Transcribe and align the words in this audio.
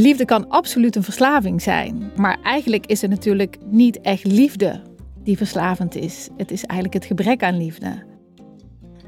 Liefde 0.00 0.24
kan 0.24 0.48
absoluut 0.48 0.96
een 0.96 1.02
verslaving 1.02 1.62
zijn, 1.62 2.10
maar 2.16 2.38
eigenlijk 2.42 2.86
is 2.86 3.00
het 3.00 3.10
natuurlijk 3.10 3.56
niet 3.70 4.00
echt 4.00 4.24
liefde 4.24 4.82
die 5.22 5.36
verslavend 5.36 5.94
is. 5.94 6.28
Het 6.36 6.50
is 6.50 6.64
eigenlijk 6.64 6.94
het 6.94 7.04
gebrek 7.04 7.42
aan 7.42 7.56
liefde. 7.56 8.04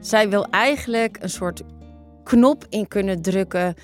Zij 0.00 0.28
wil 0.28 0.46
eigenlijk 0.50 1.18
een 1.20 1.30
soort 1.30 1.62
knop 2.24 2.66
in 2.68 2.88
kunnen 2.88 3.22
drukken 3.22 3.74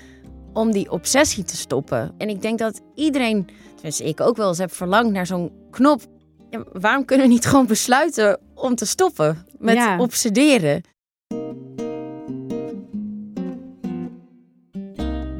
om 0.53 0.71
die 0.71 0.91
obsessie 0.91 1.43
te 1.43 1.55
stoppen. 1.55 2.13
En 2.17 2.29
ik 2.29 2.41
denk 2.41 2.59
dat 2.59 2.81
iedereen, 2.95 3.47
tenminste 3.73 4.03
ik 4.03 4.21
ook 4.21 4.37
wel 4.37 4.47
eens 4.47 4.57
heb 4.57 4.73
verlangd 4.73 5.11
naar 5.11 5.25
zo'n 5.25 5.51
knop. 5.71 6.01
Ja, 6.49 6.63
waarom 6.71 7.05
kunnen 7.05 7.27
we 7.27 7.33
niet 7.33 7.45
gewoon 7.45 7.67
besluiten 7.67 8.39
om 8.55 8.75
te 8.75 8.85
stoppen 8.85 9.45
met 9.57 9.75
Ja. 9.75 9.99
obsederen? 9.99 10.81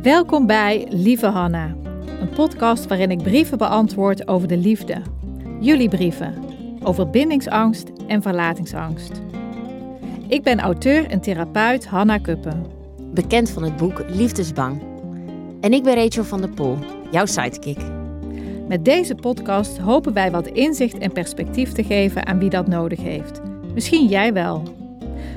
Welkom 0.05 0.45
bij 0.45 0.87
Lieve 0.89 1.25
Hanna, 1.25 1.75
een 2.21 2.29
podcast 2.29 2.87
waarin 2.87 3.11
ik 3.11 3.23
brieven 3.23 3.57
beantwoord 3.57 4.27
over 4.27 4.47
de 4.47 4.57
liefde. 4.57 5.01
Jullie 5.59 5.89
brieven 5.89 6.33
over 6.83 7.09
bindingsangst 7.09 7.91
en 8.07 8.21
verlatingsangst. 8.21 9.21
Ik 10.27 10.43
ben 10.43 10.59
auteur 10.59 11.07
en 11.09 11.21
therapeut 11.21 11.85
Hanna 11.85 12.17
Kuppen. 12.17 12.65
Bekend 13.13 13.49
van 13.49 13.63
het 13.63 13.77
boek 13.77 14.03
Liefdesbang. 14.09 14.81
En 15.61 15.73
ik 15.73 15.83
ben 15.83 15.95
Rachel 15.95 16.23
van 16.23 16.41
der 16.41 16.53
Pol, 16.53 16.77
jouw 17.11 17.25
sidekick. 17.25 17.79
Met 18.67 18.85
deze 18.85 19.15
podcast 19.15 19.77
hopen 19.77 20.13
wij 20.13 20.31
wat 20.31 20.47
inzicht 20.47 20.97
en 20.97 21.11
perspectief 21.11 21.71
te 21.71 21.83
geven 21.83 22.25
aan 22.25 22.39
wie 22.39 22.49
dat 22.49 22.67
nodig 22.67 23.01
heeft. 23.01 23.41
Misschien 23.73 24.07
jij 24.07 24.33
wel. 24.33 24.63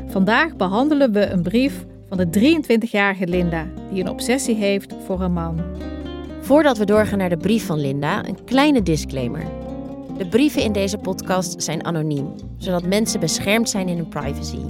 Vandaag 0.07 0.57
behandelen 0.57 1.13
we 1.13 1.27
een 1.27 1.43
brief 1.43 1.87
van 2.09 2.17
de 2.17 2.57
23-jarige 2.61 3.27
Linda, 3.27 3.67
die 3.91 4.01
een 4.01 4.11
obsessie 4.11 4.55
heeft 4.55 4.95
voor 5.05 5.21
een 5.21 5.33
man. 5.33 5.61
Voordat 6.41 6.79
we 6.79 6.85
doorgaan 6.85 7.19
naar 7.19 7.29
de 7.29 7.37
brief 7.37 7.67
van 7.67 7.81
Linda, 7.81 8.27
een 8.27 8.45
kleine 8.45 8.83
disclaimer. 8.83 9.45
De 10.19 10.29
brieven 10.29 10.63
in 10.63 10.73
deze 10.73 10.99
podcast 10.99 11.63
zijn 11.63 11.85
anoniem, 11.85 12.35
zodat 12.59 12.87
mensen 12.87 13.21
beschermd 13.21 13.69
zijn 13.69 13.89
in 13.89 13.97
hun 13.97 14.09
privacy. 14.09 14.61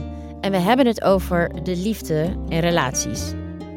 En 0.41 0.51
we 0.51 0.57
hebben 0.57 0.87
het 0.87 1.03
over 1.03 1.51
de 1.63 1.77
liefde 1.77 2.29
en 2.49 2.61
relaties. 2.61 3.33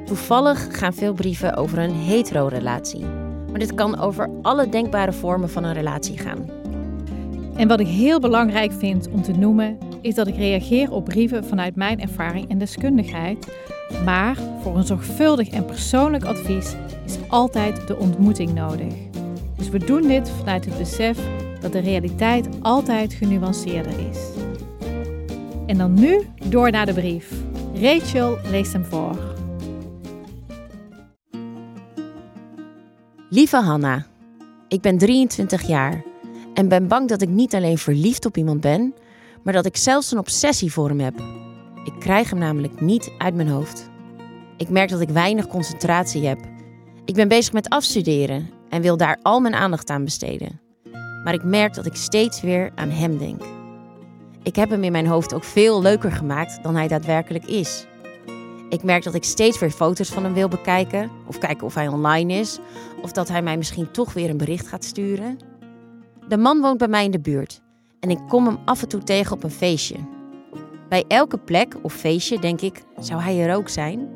Toevallig 0.05 0.77
gaan 0.77 0.93
veel 0.93 1.13
brieven 1.13 1.55
over 1.55 1.77
een 1.77 1.95
hetero-relatie. 1.95 3.05
Maar 3.49 3.59
dit 3.59 3.73
kan 3.73 3.99
over 3.99 4.29
alle 4.41 4.69
denkbare 4.69 5.13
vormen 5.13 5.49
van 5.49 5.63
een 5.63 5.73
relatie 5.73 6.17
gaan. 6.17 6.49
En 7.55 7.67
wat 7.67 7.79
ik 7.79 7.87
heel 7.87 8.19
belangrijk 8.19 8.71
vind 8.71 9.09
om 9.09 9.21
te 9.21 9.31
noemen, 9.31 9.77
is 10.01 10.15
dat 10.15 10.27
ik 10.27 10.35
reageer 10.35 10.91
op 10.91 11.05
brieven 11.05 11.45
vanuit 11.45 11.75
mijn 11.75 12.01
ervaring 12.01 12.49
en 12.49 12.57
deskundigheid. 12.57 13.47
Maar 14.05 14.37
voor 14.61 14.77
een 14.77 14.83
zorgvuldig 14.83 15.49
en 15.49 15.65
persoonlijk 15.65 16.23
advies 16.23 16.75
is 17.05 17.17
altijd 17.27 17.87
de 17.87 17.97
ontmoeting 17.97 18.53
nodig. 18.53 18.93
Dus 19.57 19.69
we 19.69 19.77
doen 19.77 20.07
dit 20.07 20.29
vanuit 20.29 20.65
het 20.65 20.77
besef 20.77 21.19
dat 21.59 21.71
de 21.71 21.79
realiteit 21.79 22.47
altijd 22.61 23.13
genuanceerder 23.13 23.93
is. 24.09 24.19
En 25.65 25.77
dan 25.77 25.93
nu 25.93 26.27
door 26.49 26.71
naar 26.71 26.85
de 26.85 26.93
brief. 26.93 27.31
Rachel 27.81 28.37
leest 28.49 28.73
hem 28.73 28.85
voor. 28.85 29.29
Lieve 33.29 33.57
Hanna, 33.57 34.05
ik 34.67 34.81
ben 34.81 34.97
23 34.97 35.67
jaar 35.67 36.03
en 36.53 36.67
ben 36.67 36.87
bang 36.87 37.09
dat 37.09 37.21
ik 37.21 37.29
niet 37.29 37.55
alleen 37.55 37.77
verliefd 37.77 38.25
op 38.25 38.37
iemand 38.37 38.61
ben, 38.61 38.93
maar 39.43 39.53
dat 39.53 39.65
ik 39.65 39.77
zelfs 39.77 40.11
een 40.11 40.17
obsessie 40.17 40.71
voor 40.71 40.87
hem 40.87 40.99
heb. 40.99 41.19
Ik 41.83 41.93
krijg 41.99 42.29
hem 42.29 42.39
namelijk 42.39 42.81
niet 42.81 43.11
uit 43.17 43.35
mijn 43.35 43.47
hoofd. 43.47 43.89
Ik 44.57 44.69
merk 44.69 44.89
dat 44.89 45.01
ik 45.01 45.09
weinig 45.09 45.47
concentratie 45.47 46.27
heb. 46.27 46.39
Ik 47.05 47.15
ben 47.15 47.27
bezig 47.27 47.53
met 47.53 47.69
afstuderen 47.69 48.49
en 48.69 48.81
wil 48.81 48.97
daar 48.97 49.19
al 49.21 49.39
mijn 49.39 49.53
aandacht 49.53 49.89
aan 49.89 50.03
besteden. 50.03 50.59
Maar 51.23 51.33
ik 51.33 51.43
merk 51.43 51.73
dat 51.73 51.85
ik 51.85 51.95
steeds 51.95 52.41
weer 52.41 52.71
aan 52.75 52.89
hem 52.89 53.17
denk. 53.17 53.41
Ik 54.43 54.55
heb 54.55 54.69
hem 54.69 54.83
in 54.83 54.91
mijn 54.91 55.07
hoofd 55.07 55.33
ook 55.33 55.43
veel 55.43 55.81
leuker 55.81 56.11
gemaakt 56.11 56.63
dan 56.63 56.75
hij 56.75 56.87
daadwerkelijk 56.87 57.45
is. 57.45 57.85
Ik 58.69 58.83
merk 58.83 59.03
dat 59.03 59.13
ik 59.13 59.23
steeds 59.23 59.59
weer 59.59 59.71
foto's 59.71 60.09
van 60.09 60.23
hem 60.23 60.33
wil 60.33 60.47
bekijken, 60.47 61.11
of 61.27 61.37
kijken 61.37 61.65
of 61.65 61.73
hij 61.73 61.87
online 61.87 62.33
is, 62.33 62.59
of 63.01 63.11
dat 63.11 63.27
hij 63.27 63.41
mij 63.41 63.57
misschien 63.57 63.91
toch 63.91 64.13
weer 64.13 64.29
een 64.29 64.37
bericht 64.37 64.67
gaat 64.67 64.83
sturen. 64.83 65.37
De 66.27 66.37
man 66.37 66.61
woont 66.61 66.77
bij 66.77 66.87
mij 66.87 67.05
in 67.05 67.11
de 67.11 67.19
buurt 67.19 67.61
en 68.01 68.09
ik 68.09 68.19
kom 68.27 68.45
hem 68.45 68.57
af 68.65 68.81
en 68.81 68.87
toe 68.87 69.03
tegen 69.03 69.31
op 69.31 69.43
een 69.43 69.51
feestje. 69.51 69.95
Bij 70.89 71.05
elke 71.07 71.37
plek 71.37 71.75
of 71.81 71.93
feestje 71.93 72.39
denk 72.39 72.61
ik, 72.61 72.83
zou 72.99 73.21
hij 73.21 73.47
er 73.47 73.55
ook 73.55 73.69
zijn? 73.69 74.09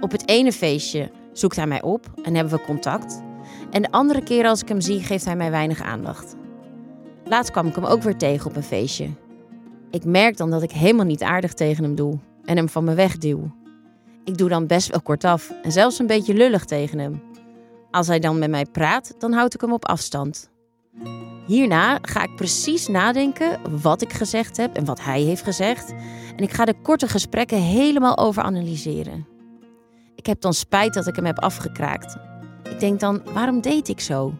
Op 0.00 0.10
het 0.10 0.28
ene 0.28 0.52
feestje 0.52 1.10
zoekt 1.32 1.56
hij 1.56 1.66
mij 1.66 1.82
op 1.82 2.06
en 2.22 2.34
hebben 2.34 2.52
we 2.52 2.64
contact. 2.64 3.22
En 3.70 3.82
de 3.82 3.90
andere 3.90 4.22
keer 4.22 4.46
als 4.46 4.62
ik 4.62 4.68
hem 4.68 4.80
zie, 4.80 5.00
geeft 5.00 5.24
hij 5.24 5.36
mij 5.36 5.50
weinig 5.50 5.82
aandacht. 5.82 6.36
Laatst 7.24 7.52
kwam 7.52 7.66
ik 7.66 7.74
hem 7.74 7.84
ook 7.84 8.02
weer 8.02 8.16
tegen 8.16 8.50
op 8.50 8.56
een 8.56 8.62
feestje. 8.62 9.08
Ik 9.90 10.04
merk 10.04 10.36
dan 10.36 10.50
dat 10.50 10.62
ik 10.62 10.70
helemaal 10.70 11.06
niet 11.06 11.22
aardig 11.22 11.52
tegen 11.52 11.84
hem 11.84 11.94
doe 11.94 12.18
en 12.44 12.56
hem 12.56 12.68
van 12.68 12.84
me 12.84 12.94
wegduw. 12.94 13.50
Ik 14.24 14.38
doe 14.38 14.48
dan 14.48 14.66
best 14.66 14.90
wel 14.90 15.00
kortaf 15.00 15.52
en 15.62 15.72
zelfs 15.72 15.98
een 15.98 16.06
beetje 16.06 16.34
lullig 16.34 16.64
tegen 16.64 16.98
hem. 16.98 17.22
Als 17.90 18.06
hij 18.06 18.18
dan 18.18 18.38
met 18.38 18.50
mij 18.50 18.66
praat, 18.66 19.14
dan 19.18 19.32
houd 19.32 19.54
ik 19.54 19.60
hem 19.60 19.72
op 19.72 19.86
afstand. 19.88 20.51
Hierna 21.46 21.98
ga 22.02 22.22
ik 22.22 22.36
precies 22.36 22.88
nadenken 22.88 23.80
wat 23.82 24.02
ik 24.02 24.12
gezegd 24.12 24.56
heb 24.56 24.76
en 24.76 24.84
wat 24.84 25.04
hij 25.04 25.20
heeft 25.20 25.42
gezegd. 25.42 25.94
En 26.36 26.42
ik 26.42 26.52
ga 26.52 26.64
de 26.64 26.80
korte 26.82 27.08
gesprekken 27.08 27.62
helemaal 27.62 28.18
overanalyseren. 28.18 29.26
Ik 30.14 30.26
heb 30.26 30.40
dan 30.40 30.54
spijt 30.54 30.94
dat 30.94 31.06
ik 31.06 31.16
hem 31.16 31.24
heb 31.24 31.38
afgekraakt. 31.38 32.16
Ik 32.70 32.80
denk 32.80 33.00
dan, 33.00 33.22
waarom 33.32 33.60
deed 33.60 33.88
ik 33.88 34.00
zo? 34.00 34.34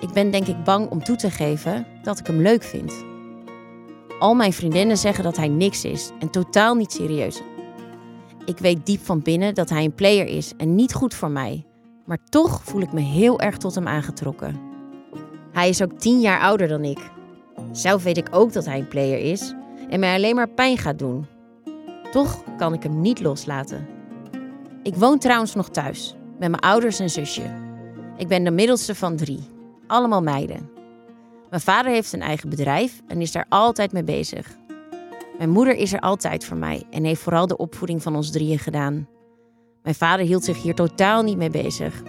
Ik 0.00 0.12
ben 0.12 0.30
denk 0.30 0.46
ik 0.46 0.64
bang 0.64 0.90
om 0.90 1.04
toe 1.04 1.16
te 1.16 1.30
geven 1.30 1.86
dat 2.02 2.18
ik 2.18 2.26
hem 2.26 2.40
leuk 2.40 2.62
vind. 2.62 3.04
Al 4.18 4.34
mijn 4.34 4.52
vriendinnen 4.52 4.96
zeggen 4.96 5.24
dat 5.24 5.36
hij 5.36 5.48
niks 5.48 5.84
is 5.84 6.10
en 6.18 6.30
totaal 6.30 6.74
niet 6.74 6.92
serieus. 6.92 7.40
Ik 8.44 8.58
weet 8.58 8.86
diep 8.86 9.04
van 9.04 9.22
binnen 9.22 9.54
dat 9.54 9.68
hij 9.68 9.84
een 9.84 9.94
player 9.94 10.26
is 10.26 10.52
en 10.56 10.74
niet 10.74 10.94
goed 10.94 11.14
voor 11.14 11.30
mij. 11.30 11.66
Maar 12.04 12.18
toch 12.28 12.60
voel 12.64 12.80
ik 12.80 12.92
me 12.92 13.00
heel 13.00 13.40
erg 13.40 13.56
tot 13.56 13.74
hem 13.74 13.88
aangetrokken. 13.88 14.65
Hij 15.56 15.68
is 15.68 15.82
ook 15.82 15.98
tien 15.98 16.20
jaar 16.20 16.40
ouder 16.40 16.68
dan 16.68 16.84
ik. 16.84 17.10
Zelf 17.72 18.02
weet 18.02 18.16
ik 18.16 18.28
ook 18.30 18.52
dat 18.52 18.64
hij 18.64 18.78
een 18.78 18.88
player 18.88 19.18
is 19.18 19.54
en 19.88 20.00
mij 20.00 20.14
alleen 20.14 20.34
maar 20.34 20.48
pijn 20.48 20.78
gaat 20.78 20.98
doen. 20.98 21.26
Toch 22.10 22.42
kan 22.56 22.72
ik 22.72 22.82
hem 22.82 23.00
niet 23.00 23.20
loslaten. 23.20 23.86
Ik 24.82 24.94
woon 24.94 25.18
trouwens 25.18 25.54
nog 25.54 25.70
thuis, 25.70 26.14
met 26.38 26.50
mijn 26.50 26.62
ouders 26.62 26.98
en 26.98 27.10
zusje. 27.10 27.54
Ik 28.16 28.28
ben 28.28 28.44
de 28.44 28.50
middelste 28.50 28.94
van 28.94 29.16
drie, 29.16 29.48
allemaal 29.86 30.22
meiden. 30.22 30.70
Mijn 31.50 31.62
vader 31.62 31.92
heeft 31.92 32.12
een 32.12 32.22
eigen 32.22 32.48
bedrijf 32.48 33.00
en 33.06 33.20
is 33.20 33.32
daar 33.32 33.46
altijd 33.48 33.92
mee 33.92 34.04
bezig. 34.04 34.56
Mijn 35.38 35.50
moeder 35.50 35.74
is 35.74 35.92
er 35.92 36.00
altijd 36.00 36.44
voor 36.44 36.56
mij 36.56 36.82
en 36.90 37.04
heeft 37.04 37.22
vooral 37.22 37.46
de 37.46 37.56
opvoeding 37.56 38.02
van 38.02 38.16
ons 38.16 38.30
drieën 38.30 38.58
gedaan. 38.58 39.08
Mijn 39.82 39.94
vader 39.94 40.26
hield 40.26 40.44
zich 40.44 40.62
hier 40.62 40.74
totaal 40.74 41.22
niet 41.22 41.36
mee 41.36 41.50
bezig. 41.50 42.02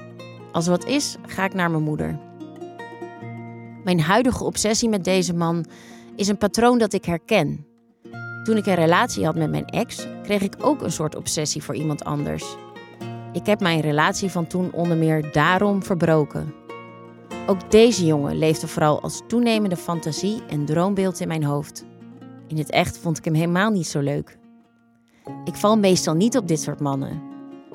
Als 0.52 0.66
er 0.66 0.72
wat 0.72 0.86
is, 0.86 1.16
ga 1.25 1.46
ik 1.46 1.53
naar 1.53 1.72
mijn 1.72 1.84
moeder. 1.84 2.27
Mijn 3.88 4.02
huidige 4.02 4.44
obsessie 4.44 4.89
met 4.89 5.04
deze 5.04 5.34
man 5.34 5.66
is 6.16 6.28
een 6.28 6.38
patroon 6.38 6.78
dat 6.78 6.94
ik 6.94 7.06
herken. 7.06 7.66
Toen 8.44 8.57
ik 8.57 8.66
een 8.66 8.75
relatie 8.75 9.25
had 9.25 9.36
met 9.36 9.50
mijn 9.50 9.66
ex, 9.66 10.07
kreeg 10.24 10.42
ik 10.42 10.56
ook 10.60 10.81
een 10.81 10.92
soort 10.92 11.16
obsessie 11.16 11.63
voor 11.63 11.75
iemand 11.75 12.04
anders. 12.04 12.56
Ik 13.34 13.45
heb 13.45 13.60
mijn 13.60 13.80
relatie 13.80 14.30
van 14.30 14.48
toen 14.48 14.72
onder 14.72 14.98
meer 14.98 15.31
daarom 15.31 15.84
verbroken. 15.84 16.54
Ook 17.45 17.72
deze 17.72 18.06
jongen 18.06 18.38
leefde 18.38 18.68
vooral 18.68 19.01
als 19.01 19.22
toenemende 19.28 19.78
fantasie 19.78 20.42
en 20.48 20.66
droombeeld 20.66 21.19
in 21.19 21.28
mijn 21.28 21.44
hoofd. 21.44 21.86
In 22.48 22.57
het 22.57 22.69
echt 22.69 22.98
vond 22.98 23.18
ik 23.18 23.25
hem 23.25 23.34
helemaal 23.34 23.72
niet 23.72 23.88
zo 23.88 24.00
leuk. 24.00 24.38
Ik 25.45 25.56
val 25.56 25.78
meestal 25.78 26.13
niet 26.13 26.38
op 26.38 26.48
dit 26.48 26.62
soort 26.62 26.80
mannen. 26.80 27.22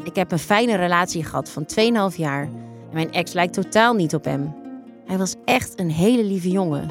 Ik 0.04 0.16
heb 0.16 0.32
een 0.32 0.38
fijne 0.38 0.76
relatie 0.76 1.24
gehad 1.24 1.50
van 1.50 1.66
2,5 2.10 2.16
jaar 2.16 2.42
en 2.42 2.92
mijn 2.92 3.12
ex 3.12 3.32
lijkt 3.32 3.52
totaal 3.52 3.94
niet 3.94 4.14
op 4.14 4.24
hem. 4.24 4.61
Hij 5.06 5.18
was 5.18 5.34
echt 5.44 5.80
een 5.80 5.90
hele 5.90 6.24
lieve 6.24 6.50
jongen. 6.50 6.90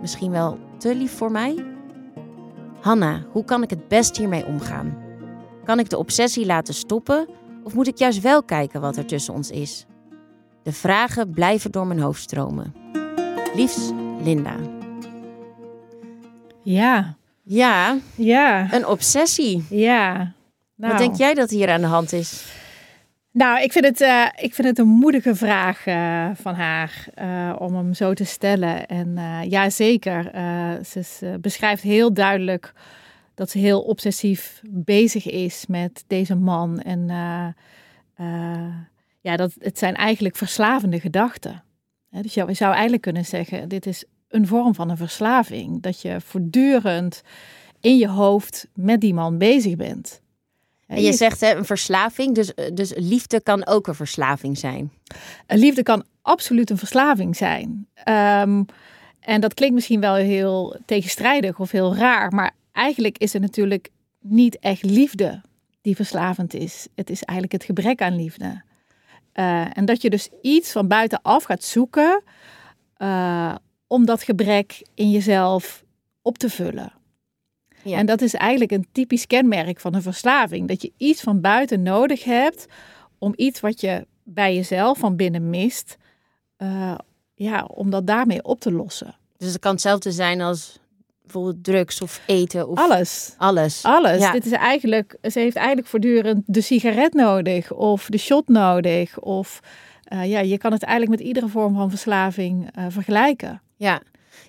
Misschien 0.00 0.30
wel 0.30 0.58
te 0.78 0.94
lief 0.94 1.12
voor 1.16 1.30
mij? 1.30 1.64
Hanna, 2.80 3.22
hoe 3.30 3.44
kan 3.44 3.62
ik 3.62 3.70
het 3.70 3.88
best 3.88 4.16
hiermee 4.16 4.46
omgaan? 4.46 4.96
Kan 5.64 5.78
ik 5.78 5.90
de 5.90 5.98
obsessie 5.98 6.46
laten 6.46 6.74
stoppen 6.74 7.28
of 7.64 7.74
moet 7.74 7.86
ik 7.86 7.98
juist 7.98 8.20
wel 8.20 8.42
kijken 8.42 8.80
wat 8.80 8.96
er 8.96 9.06
tussen 9.06 9.34
ons 9.34 9.50
is? 9.50 9.86
De 10.62 10.72
vragen 10.72 11.30
blijven 11.30 11.70
door 11.70 11.86
mijn 11.86 12.00
hoofd 12.00 12.22
stromen. 12.22 12.74
Liefs, 13.54 13.90
Linda. 14.22 14.54
Ja, 16.62 17.16
Ja, 17.44 17.96
ja, 18.14 18.72
een 18.72 18.86
obsessie. 18.86 19.64
ja. 19.70 20.32
Nou, 20.76 20.92
Wat 20.92 21.02
denk 21.02 21.16
jij 21.16 21.34
dat 21.34 21.50
hier 21.50 21.70
aan 21.70 21.80
de 21.80 21.86
hand 21.86 22.12
is? 22.12 22.44
Nou, 23.32 23.62
ik 23.62 23.72
vind 23.72 23.84
het, 23.84 24.00
eh, 24.00 24.26
ik 24.36 24.54
vind 24.54 24.68
het 24.68 24.78
een 24.78 24.88
moedige 24.88 25.34
vraag 25.34 25.86
eh, 25.86 26.30
van 26.34 26.54
haar 26.54 27.06
eh, 27.14 27.56
om 27.58 27.74
hem 27.74 27.94
zo 27.94 28.14
te 28.14 28.24
stellen. 28.24 28.86
En 28.86 29.18
ja, 29.48 29.70
zeker. 29.70 30.30
ze, 30.84 31.38
beschrijft 31.40 31.82
heel 31.82 32.12
duidelijk 32.12 32.72
dat 33.34 33.50
ze 33.50 33.58
heel 33.58 33.80
obsessief 33.80 34.60
bezig 34.68 35.30
is 35.30 35.66
met 35.66 36.04
deze 36.06 36.34
man. 36.34 36.80
En 36.80 37.06
ja, 39.20 39.36
dat, 39.36 39.54
het 39.58 39.78
zijn 39.78 39.94
eigenlijk 39.94 40.36
verslavende 40.36 41.00
gedachten. 41.00 41.62
Dus 42.10 42.34
je 42.34 42.54
zou 42.54 42.72
eigenlijk 42.72 43.02
kunnen 43.02 43.24
zeggen, 43.24 43.68
dit 43.68 43.86
is 43.86 44.04
een 44.28 44.46
vorm 44.46 44.74
van 44.74 44.90
een 44.90 44.96
verslaving. 44.96 45.82
Dat 45.82 46.02
je 46.02 46.20
voortdurend 46.20 47.22
in 47.80 47.96
je 47.96 48.08
hoofd 48.08 48.68
met 48.74 49.00
die 49.00 49.14
man 49.14 49.38
bezig 49.38 49.76
bent. 49.76 50.21
En 50.92 51.02
je 51.02 51.12
zegt 51.12 51.40
hè, 51.40 51.54
een 51.54 51.64
verslaving, 51.64 52.34
dus, 52.34 52.52
dus 52.74 52.92
liefde 52.96 53.40
kan 53.40 53.66
ook 53.66 53.86
een 53.86 53.94
verslaving 53.94 54.58
zijn. 54.58 54.92
Een 55.46 55.58
liefde 55.58 55.82
kan 55.82 56.04
absoluut 56.22 56.70
een 56.70 56.78
verslaving 56.78 57.36
zijn. 57.36 57.86
Ehm, 57.94 58.62
en 59.20 59.40
dat 59.40 59.54
klinkt 59.54 59.74
misschien 59.74 60.00
wel 60.00 60.14
heel 60.14 60.76
tegenstrijdig 60.86 61.58
of 61.58 61.70
heel 61.70 61.96
raar, 61.96 62.32
maar 62.32 62.54
eigenlijk 62.72 63.18
is 63.18 63.32
het 63.32 63.42
natuurlijk 63.42 63.88
niet 64.20 64.58
echt 64.58 64.82
liefde 64.82 65.40
die 65.80 65.96
verslavend 65.96 66.54
is. 66.54 66.86
Het 66.94 67.10
is 67.10 67.22
eigenlijk 67.22 67.62
het 67.62 67.76
gebrek 67.76 68.02
aan 68.02 68.16
liefde. 68.16 68.62
Eh, 69.32 69.76
en 69.76 69.84
dat 69.84 70.02
je 70.02 70.10
dus 70.10 70.28
iets 70.42 70.72
van 70.72 70.88
buitenaf 70.88 71.44
gaat 71.44 71.64
zoeken 71.64 72.22
eh, 72.96 73.54
om 73.86 74.04
dat 74.04 74.22
gebrek 74.22 74.86
in 74.94 75.10
jezelf 75.10 75.84
op 76.22 76.38
te 76.38 76.50
vullen. 76.50 76.92
Ja. 77.84 77.96
En 77.98 78.06
dat 78.06 78.20
is 78.20 78.34
eigenlijk 78.34 78.70
een 78.70 78.86
typisch 78.92 79.26
kenmerk 79.26 79.80
van 79.80 79.94
een 79.94 80.02
verslaving. 80.02 80.68
Dat 80.68 80.82
je 80.82 80.92
iets 80.96 81.20
van 81.20 81.40
buiten 81.40 81.82
nodig 81.82 82.24
hebt 82.24 82.66
om 83.18 83.32
iets 83.36 83.60
wat 83.60 83.80
je 83.80 84.06
bij 84.24 84.54
jezelf 84.54 84.98
van 84.98 85.16
binnen 85.16 85.50
mist, 85.50 85.96
eh, 86.56 86.94
ja, 87.34 87.64
om 87.64 87.90
dat 87.90 88.06
daarmee 88.06 88.44
op 88.44 88.60
te 88.60 88.72
lossen. 88.72 89.16
Dus 89.36 89.48
het 89.52 89.58
kan 89.58 89.72
hetzelfde 89.72 90.12
zijn 90.12 90.40
als 90.40 90.80
bijvoorbeeld 91.22 91.64
drugs 91.64 92.00
of 92.00 92.20
eten 92.26 92.68
of 92.68 92.78
Alles. 92.78 93.34
alles. 93.36 93.84
Alles. 93.84 94.20
Ja. 94.20 94.32
Dit 94.32 94.46
is 94.46 94.52
eigenlijk, 94.52 95.16
ze 95.22 95.38
heeft 95.38 95.56
eigenlijk 95.56 95.86
voortdurend 95.86 96.42
de 96.46 96.60
sigaret 96.60 97.12
nodig 97.12 97.72
of 97.72 98.06
de 98.06 98.18
shot 98.18 98.48
nodig. 98.48 99.18
Of 99.18 99.60
eh, 100.04 100.30
ja, 100.30 100.40
je 100.40 100.58
kan 100.58 100.72
het 100.72 100.82
eigenlijk 100.82 101.18
met 101.18 101.28
iedere 101.28 101.48
vorm 101.48 101.74
van 101.74 101.90
verslaving 101.90 102.70
eh, 102.74 102.84
vergelijken. 102.88 103.62
Ja. 103.76 104.02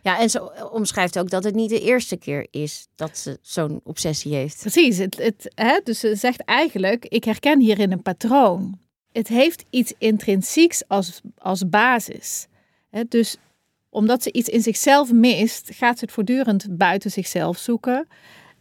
Ja, 0.04 0.20
en 0.20 0.30
ze 0.30 0.70
omschrijft 0.72 1.20
ook 1.20 1.30
dat 1.30 1.44
het 1.44 1.56
niet 1.56 1.70
de 1.70 1.80
eerste 1.80 2.18
keer 2.18 2.48
is 2.52 2.88
dat 2.96 3.18
ze 3.18 3.38
zo'n 3.42 3.82
obsessie 3.84 4.34
heeft. 4.34 4.60
Precies. 4.60 4.98
Het, 4.98 5.18
het, 5.18 5.52
hè, 5.56 5.80
dus 5.84 6.00
ze 6.00 6.16
zegt 6.16 6.44
eigenlijk, 6.44 7.06
ik 7.06 7.24
herken 7.24 7.60
hierin 7.60 7.92
een 7.92 8.02
patroon. 8.02 8.80
Het 9.12 9.28
heeft 9.28 9.66
iets 9.70 9.94
intrinsieks 9.98 10.84
als, 10.88 11.22
als 11.38 11.70
basis. 11.70 12.48
Hè, 12.90 13.04
dus 13.08 13.38
omdat 13.90 14.24
ze 14.24 14.32
iets 14.32 14.50
in 14.50 14.62
zichzelf 14.62 15.12
mist, 15.12 15.70
gaat 15.74 15.98
ze 15.98 16.06
het 16.06 16.14
voortdurend 16.14 16.78
buiten 16.78 17.12
zichzelf 17.12 17.58
zoeken. 17.58 18.08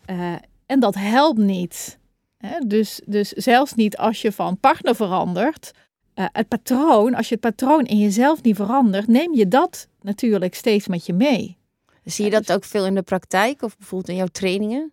Eh, 0.04 0.34
en 0.66 0.80
dat 0.80 0.94
helpt 0.94 1.38
niet. 1.38 1.98
Hè, 2.36 2.58
dus, 2.66 3.00
dus 3.06 3.28
zelfs 3.28 3.74
niet 3.74 3.96
als 3.96 4.22
je 4.22 4.32
van 4.32 4.58
partner 4.58 4.96
verandert. 4.96 5.70
eh, 6.14 6.26
het 6.32 6.48
patroon, 6.48 7.14
als 7.14 7.28
je 7.28 7.34
het 7.34 7.42
patroon 7.56 7.84
in 7.84 7.98
jezelf 7.98 8.42
niet 8.42 8.56
verandert, 8.56 9.06
neem 9.06 9.34
je 9.34 9.48
dat 9.48 9.88
natuurlijk 10.02 10.54
steeds 10.54 10.88
met 10.88 11.06
je 11.06 11.12
mee. 11.12 11.56
Zie 12.04 12.24
je 12.24 12.30
dat 12.30 12.52
ook 12.52 12.64
veel 12.64 12.86
in 12.86 12.94
de 12.94 13.02
praktijk 13.02 13.62
of 13.62 13.76
bijvoorbeeld 13.76 14.10
in 14.10 14.16
jouw 14.16 14.26
trainingen? 14.26 14.92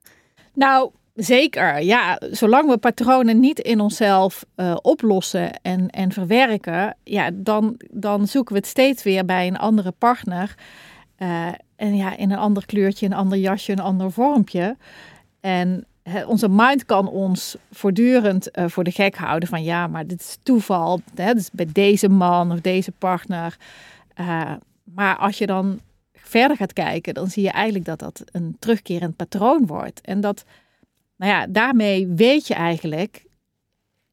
Nou, 0.53 0.91
zeker. 1.13 1.81
Ja, 1.81 2.21
zolang 2.31 2.69
we 2.69 2.77
patronen 2.77 3.39
niet 3.39 3.59
in 3.59 3.79
onszelf 3.79 4.45
eh, 4.55 4.75
oplossen 4.81 5.61
en, 5.61 5.89
en 5.89 6.11
verwerken, 6.11 6.97
ja, 7.03 7.29
dan, 7.33 7.79
dan 7.91 8.27
zoeken 8.27 8.53
we 8.53 8.59
het 8.59 8.69
steeds 8.69 9.03
weer 9.03 9.25
bij 9.25 9.47
een 9.47 9.57
andere 9.57 9.91
partner. 9.91 10.55
Eh, 11.15 11.47
en 11.75 11.95
ja, 11.95 12.17
in 12.17 12.31
een 12.31 12.37
ander 12.37 12.65
kleurtje, 12.65 13.05
een 13.05 13.13
ander 13.13 13.37
jasje, 13.37 13.71
een 13.71 13.79
ander 13.79 14.11
vormpje. 14.11 14.77
En 15.39 15.85
onze 16.27 16.49
mind 16.49 16.85
kan 16.85 17.07
ons 17.07 17.57
voortdurend 17.71 18.51
eh, 18.51 18.67
voor 18.67 18.83
de 18.83 18.91
gek 18.91 19.15
houden 19.15 19.49
van 19.49 19.63
ja, 19.63 19.87
maar 19.87 20.07
dit 20.07 20.19
is 20.19 20.37
toeval. 20.43 21.01
Hè, 21.15 21.33
dus 21.33 21.49
bij 21.51 21.67
deze 21.73 22.09
man 22.09 22.51
of 22.51 22.61
deze 22.61 22.91
partner. 22.91 23.57
Maar 24.93 25.17
als 25.17 25.37
je 25.37 25.45
dan 25.45 25.79
verder 26.13 26.57
gaat 26.57 26.73
kijken, 26.73 27.13
dan 27.13 27.27
zie 27.27 27.43
je 27.43 27.51
eigenlijk 27.51 27.85
dat 27.85 27.99
dat 27.99 28.23
een 28.31 28.55
terugkerend 28.59 29.15
patroon 29.15 29.65
wordt. 29.65 30.01
En 30.01 30.21
dat, 30.21 30.43
nou 31.15 31.31
ja, 31.31 31.47
daarmee 31.47 32.07
weet 32.07 32.47
je 32.47 32.53
eigenlijk, 32.53 33.25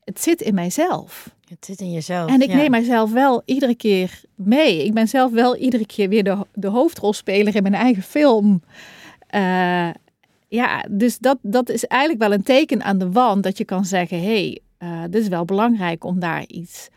het 0.05 0.20
zit 0.20 0.40
in 0.40 0.55
mijzelf. 0.55 1.34
Het 1.49 1.64
zit 1.64 1.81
in 1.81 1.93
jezelf. 1.93 2.31
En 2.31 2.43
ik 2.43 2.49
ja. 2.49 2.56
neem 2.56 2.70
mijzelf 2.70 3.12
wel 3.12 3.43
iedere 3.44 3.75
keer 3.75 4.20
mee. 4.34 4.84
Ik 4.84 4.94
ben 4.94 5.08
zelf 5.08 5.32
wel 5.32 5.56
iedere 5.56 5.87
keer 5.87 6.08
weer 6.08 6.25
de, 6.25 6.46
de 6.55 6.69
hoofdrolspeler 6.69 7.56
in 7.56 7.62
mijn 7.62 7.75
eigen 7.75 8.02
film. 8.02 8.62
Eh, 9.26 9.90
ja, 10.49 10.84
dus 10.90 11.19
dat, 11.19 11.38
dat 11.43 11.69
is 11.69 11.84
eigenlijk 11.84 12.23
wel 12.23 12.32
een 12.32 12.43
teken 12.43 12.82
aan 12.82 12.99
de 12.99 13.11
wand 13.11 13.43
dat 13.43 13.58
je 13.58 13.64
kan 13.64 13.84
zeggen: 13.84 14.19
hé, 14.19 14.25
hey, 14.25 14.61
eh, 14.78 15.02
dit 15.11 15.23
is 15.23 15.28
wel 15.28 15.44
belangrijk 15.44 16.05
om 16.05 16.20
daar 16.20 16.46
iets 16.46 16.88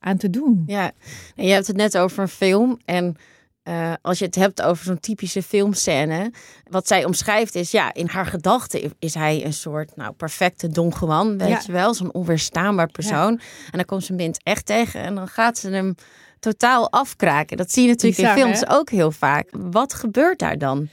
aan 0.00 0.16
te 0.16 0.30
doen. 0.30 0.62
Ja, 0.66 0.90
en 1.36 1.44
je 1.46 1.52
hebt 1.52 1.66
het 1.66 1.76
net 1.76 1.98
over 1.98 2.18
een 2.22 2.28
film. 2.28 2.78
En 2.84 3.16
eh, 3.62 3.92
als 4.02 4.18
je 4.18 4.24
het 4.24 4.34
hebt 4.34 4.62
over 4.62 4.84
zo'n 4.84 5.00
typische 5.00 5.42
filmscène, 5.42 6.32
wat 6.70 6.86
zij 6.86 7.04
omschrijft 7.04 7.54
is, 7.54 7.70
ja, 7.70 7.94
in 7.94 8.06
haar 8.08 8.26
gedachten 8.26 8.92
is 8.98 9.14
hij 9.14 9.44
een 9.44 9.52
soort, 9.52 9.96
nou, 9.96 10.12
perfecte 10.12 10.68
Don 10.68 10.92
Juan, 11.00 11.38
weet 11.38 11.48
Ja. 11.48 11.60
je 11.66 11.72
wel, 11.72 11.94
zo'n 11.94 12.12
onweerstaanbaar 12.14 12.90
persoon. 12.90 13.32
En 13.70 13.72
dan 13.72 13.84
komt 13.84 14.04
ze 14.04 14.12
hem 14.12 14.20
in 14.20 14.28
het 14.30 14.40
echt 14.42 14.66
tegen 14.66 15.00
en 15.00 15.14
dan 15.14 15.28
gaat 15.28 15.58
ze 15.58 15.70
hem 15.70 15.94
totaal 16.40 16.90
afkraken. 16.92 17.56
Dat 17.56 17.72
zie 17.72 17.82
je 17.82 17.88
natuurlijk 17.88 18.20
Bizar, 18.20 18.36
in 18.36 18.42
films 18.42 18.60
hè? 18.60 18.72
ook 18.76 18.90
heel 18.90 19.10
vaak. 19.10 19.48
Wat 19.50 19.94
gebeurt 19.94 20.38
daar 20.38 20.58
dan? 20.58 20.88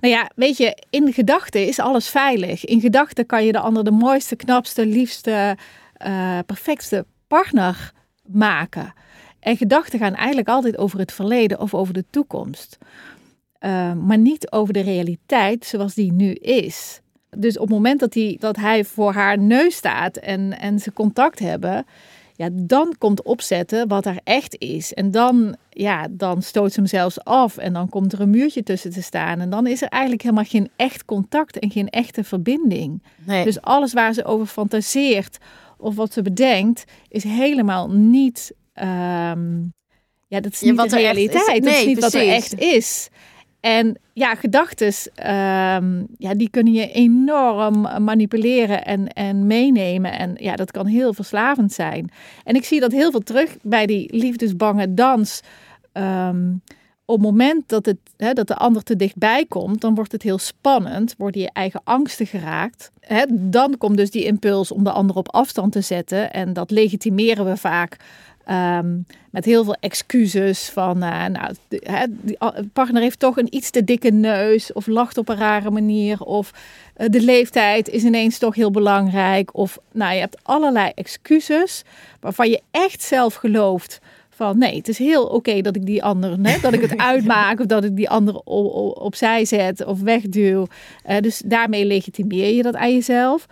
Nou 0.00 0.14
ja, 0.14 0.30
weet 0.34 0.56
je, 0.56 0.82
in 0.90 1.12
gedachten 1.12 1.66
is 1.66 1.78
alles 1.78 2.08
veilig. 2.08 2.64
In 2.64 2.80
gedachten 2.80 3.26
kan 3.26 3.44
je 3.44 3.52
de 3.52 3.58
ander 3.58 3.84
de 3.84 3.90
mooiste, 3.90 4.36
knapste, 4.36 4.86
liefste, 4.86 5.56
eh, 5.92 6.38
perfectste 6.46 7.06
partner 7.26 7.92
maken. 8.32 8.94
En 9.40 9.56
gedachten 9.56 9.98
gaan 9.98 10.14
eigenlijk 10.14 10.48
altijd 10.48 10.78
over 10.78 10.98
het 10.98 11.12
verleden 11.12 11.60
of 11.60 11.74
over 11.74 11.94
de 11.94 12.04
toekomst. 12.10 12.78
Eh, 13.58 13.92
maar 13.92 14.18
niet 14.18 14.50
over 14.50 14.72
de 14.72 14.80
realiteit 14.80 15.64
zoals 15.64 15.94
die 15.94 16.12
nu 16.12 16.32
is. 16.32 17.00
Dus 17.30 17.56
op 17.56 17.62
het 17.62 17.70
moment 17.70 18.00
dat, 18.00 18.14
hij 18.14 18.36
dat 18.40 18.56
hij 18.56 18.84
voor 18.84 19.12
haar 19.12 19.38
neus 19.38 19.76
staat 19.76 20.16
en, 20.16 20.58
en 20.58 20.78
ze 20.78 20.92
contact 20.92 21.38
hebben, 21.38 21.86
ja, 22.38 22.48
dan 22.52 22.94
komt 22.98 23.22
opzetten 23.22 23.88
wat 23.88 24.06
er 24.06 24.18
echt 24.24 24.56
is. 24.58 24.94
En 24.94 25.10
dan, 25.10 25.56
ja, 25.70 26.06
dan 26.10 26.42
stoot 26.42 26.72
ze 26.72 26.80
hem 26.80 26.88
zelfs 26.88 27.24
af 27.24 27.56
en 27.56 27.72
dan 27.72 27.88
komt 27.88 28.12
er 28.12 28.20
een 28.20 28.30
muurtje 28.30 28.62
tussen 28.62 28.90
te 28.90 29.02
staan. 29.02 29.40
En 29.40 29.50
dan 29.50 29.66
is 29.66 29.82
er 29.82 29.88
eigenlijk 29.88 30.22
helemaal 30.22 30.44
geen 30.44 30.70
echt 30.76 31.04
contact 31.04 31.58
en 31.58 31.70
geen 31.70 31.88
echte 31.88 32.24
verbinding. 32.24 33.02
Nee. 33.24 33.44
Dus 33.44 33.60
alles 33.60 33.92
waar 33.92 34.12
ze 34.12 34.24
over 34.24 34.46
fantaseert 34.46 35.38
of 35.78 35.94
wat 35.94 36.12
ze 36.12 36.22
bedenkt, 36.22 36.84
is 37.08 37.24
helemaal 37.24 37.90
niet. 37.90 38.52
ehm, 38.72 39.56
ja, 40.26 40.40
dat 40.40 40.52
is 40.52 40.60
Ja, 40.60 40.66
niet 40.68 40.76
wat 40.76 40.90
de 40.90 40.96
is. 40.96 41.02
realiteit. 41.02 41.46
dat 41.46 41.72
is 41.72 41.78
Nee, 41.78 41.86
niet 41.86 42.00
wat 42.00 42.14
er 42.14 42.28
echt 42.28 42.58
is. 42.58 43.08
En 43.60 43.98
ja, 44.12 44.34
gedachten, 44.34 44.92
ehm, 45.14 46.02
ja, 46.18 46.34
die 46.34 46.50
kunnen 46.50 46.72
je 46.72 46.90
enorm 46.92 47.80
manipuleren 48.04 48.84
en, 48.84 49.08
en 49.08 49.46
meenemen. 49.46 50.12
En 50.18 50.34
ja, 50.40 50.56
dat 50.56 50.70
kan 50.70 50.86
heel 50.86 51.14
verslavend 51.14 51.72
zijn. 51.72 52.10
En 52.44 52.54
ik 52.54 52.64
zie 52.64 52.80
dat 52.80 52.92
heel 52.92 53.10
veel 53.10 53.20
terug 53.20 53.56
bij 53.62 53.86
die 53.86 54.16
liefdesbange 54.16 54.94
dans. 54.94 55.40
Ehm, 55.92 56.46
op 57.08 57.14
het 57.14 57.24
moment 57.24 57.68
dat, 57.68 57.86
het, 57.86 57.98
hè, 58.16 58.32
dat 58.32 58.46
de 58.46 58.56
ander 58.56 58.82
te 58.82 58.96
dichtbij 58.96 59.44
komt, 59.46 59.80
dan 59.80 59.94
wordt 59.94 60.12
het 60.12 60.22
heel 60.22 60.38
spannend. 60.38 61.14
Worden 61.18 61.40
je 61.40 61.50
eigen 61.52 61.80
angsten 61.84 62.26
geraakt. 62.26 62.90
Hè, 63.00 63.24
dan 63.28 63.78
komt 63.78 63.96
dus 63.96 64.10
die 64.10 64.24
impuls 64.24 64.72
om 64.72 64.84
de 64.84 64.90
ander 64.90 65.16
op 65.16 65.32
afstand 65.32 65.72
te 65.72 65.80
zetten. 65.80 66.32
En 66.32 66.52
dat 66.52 66.70
legitimeren 66.70 67.44
we 67.44 67.56
vaak 67.56 67.96
ehm, 68.44 68.96
met 69.30 69.44
heel 69.44 69.64
veel 69.64 69.76
excuses. 69.80 70.68
Van, 70.68 71.02
eh, 71.02 71.26
nou, 71.26 71.54
de, 71.68 71.80
hè, 71.82 72.04
partner 72.72 73.02
heeft 73.02 73.18
toch 73.18 73.36
een 73.36 73.54
iets 73.54 73.70
te 73.70 73.84
dikke 73.84 74.10
neus. 74.10 74.72
Of 74.72 74.86
lacht 74.86 75.18
op 75.18 75.28
een 75.28 75.36
rare 75.36 75.70
manier. 75.70 76.20
Of 76.20 76.52
eh, 76.94 77.08
de 77.10 77.22
leeftijd 77.22 77.88
is 77.88 78.04
ineens 78.04 78.38
toch 78.38 78.54
heel 78.54 78.70
belangrijk. 78.70 79.56
Of 79.56 79.78
nou, 79.92 80.14
je 80.14 80.20
hebt 80.20 80.38
allerlei 80.42 80.92
excuses 80.94 81.84
waarvan 82.20 82.48
je 82.48 82.60
echt 82.70 83.02
zelf 83.02 83.34
gelooft 83.34 84.00
van 84.38 84.58
nee, 84.58 84.76
het 84.76 84.88
is 84.88 84.98
heel 84.98 85.24
oké 85.24 85.60
dat 85.60 85.76
ik 85.76 85.86
die 85.86 86.02
ander, 86.02 86.36
hè, 86.42 86.60
dat 86.60 86.72
ik 86.72 86.80
het 86.80 86.96
uitmaak 87.12 87.60
of 87.60 87.66
dat 87.66 87.84
ik 87.84 87.96
die 87.96 88.10
ander 88.10 88.34
opzij 88.94 89.44
zet 89.44 89.84
of 89.84 90.00
wegduw. 90.00 90.66
Eh, 91.02 91.20
dus 91.20 91.42
daarmee 91.44 91.84
legitimeer 91.84 92.54
je 92.54 92.62
dat 92.62 92.74
aan 92.74 92.92
jezelf. 92.92 93.46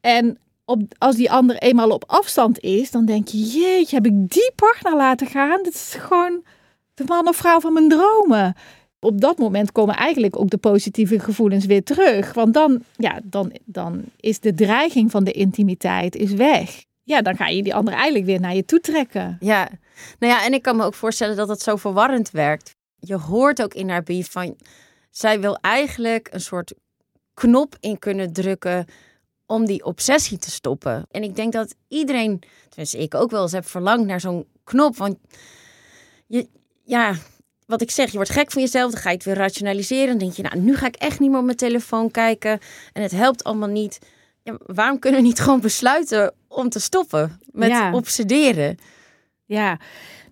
En 0.00 0.38
op, 0.64 0.82
als 0.98 1.16
die 1.16 1.30
ander 1.30 1.56
eenmaal 1.56 1.90
op 1.90 2.04
afstand 2.06 2.60
is, 2.60 2.90
dan 2.90 3.04
denk 3.04 3.28
je, 3.28 3.38
jeetje, 3.38 3.96
heb 3.96 4.06
ik 4.06 4.30
die 4.30 4.52
partner 4.54 4.96
laten 4.96 5.26
gaan? 5.26 5.62
Dit 5.62 5.74
is 5.74 5.94
gewoon 5.98 6.42
de 6.94 7.04
man 7.06 7.28
of 7.28 7.36
vrouw 7.36 7.60
van 7.60 7.72
mijn 7.72 7.88
dromen. 7.88 8.54
Op 9.00 9.20
dat 9.20 9.38
moment 9.38 9.72
komen 9.72 9.96
eigenlijk 9.96 10.38
ook 10.38 10.50
de 10.50 10.56
positieve 10.56 11.18
gevoelens 11.18 11.66
weer 11.66 11.82
terug. 11.82 12.34
Want 12.34 12.54
dan, 12.54 12.82
ja, 12.96 13.20
dan, 13.24 13.52
dan 13.64 14.02
is 14.20 14.40
de 14.40 14.54
dreiging 14.54 15.10
van 15.10 15.24
de 15.24 15.32
intimiteit 15.32 16.16
is 16.16 16.32
weg. 16.32 16.84
Ja, 17.04 17.22
dan 17.22 17.36
ga 17.36 17.46
je 17.46 17.62
die 17.62 17.74
andere 17.74 17.96
eigenlijk 17.96 18.26
weer 18.26 18.40
naar 18.40 18.54
je 18.54 18.64
toe 18.64 18.80
trekken. 18.80 19.36
Ja, 19.40 19.68
nou 20.18 20.32
ja, 20.32 20.44
en 20.44 20.52
ik 20.52 20.62
kan 20.62 20.76
me 20.76 20.84
ook 20.84 20.94
voorstellen 20.94 21.36
dat 21.36 21.48
het 21.48 21.62
zo 21.62 21.76
verwarrend 21.76 22.30
werkt. 22.30 22.76
Je 22.98 23.16
hoort 23.16 23.62
ook 23.62 23.74
in 23.74 23.88
haar 23.88 24.02
brief 24.02 24.30
van, 24.30 24.56
zij 25.10 25.40
wil 25.40 25.58
eigenlijk 25.60 26.28
een 26.32 26.40
soort 26.40 26.74
knop 27.34 27.76
in 27.80 27.98
kunnen 27.98 28.32
drukken 28.32 28.86
om 29.46 29.66
die 29.66 29.84
obsessie 29.84 30.38
te 30.38 30.50
stoppen. 30.50 31.06
En 31.10 31.22
ik 31.22 31.36
denk 31.36 31.52
dat 31.52 31.74
iedereen, 31.88 32.42
tenminste 32.68 32.98
ik 32.98 33.14
ook 33.14 33.30
wel 33.30 33.42
eens 33.42 33.52
heb 33.52 33.66
verlangd 33.66 34.06
naar 34.06 34.20
zo'n 34.20 34.46
knop. 34.64 34.96
Want 34.96 35.16
je, 36.26 36.48
ja, 36.84 37.14
wat 37.66 37.80
ik 37.80 37.90
zeg, 37.90 38.10
je 38.10 38.16
wordt 38.16 38.30
gek 38.30 38.52
van 38.52 38.62
jezelf, 38.62 38.92
dan 38.92 39.00
ga 39.00 39.10
je 39.10 39.16
het 39.16 39.24
weer 39.24 39.34
rationaliseren. 39.34 40.08
Dan 40.08 40.18
denk 40.18 40.32
je, 40.32 40.42
nou, 40.42 40.58
nu 40.58 40.76
ga 40.76 40.86
ik 40.86 40.96
echt 40.96 41.20
niet 41.20 41.30
meer 41.30 41.38
op 41.38 41.44
mijn 41.44 41.56
telefoon 41.56 42.10
kijken. 42.10 42.58
En 42.92 43.02
het 43.02 43.10
helpt 43.10 43.44
allemaal 43.44 43.68
niet. 43.68 43.98
Ja, 44.44 44.56
waarom 44.66 44.98
kunnen 44.98 45.20
we 45.20 45.26
niet 45.26 45.40
gewoon 45.40 45.60
besluiten 45.60 46.32
om 46.48 46.68
te 46.68 46.80
stoppen 46.80 47.40
met 47.50 47.68
Ja. 47.68 47.92
obsederen? 47.92 48.76
Ja, 49.44 49.78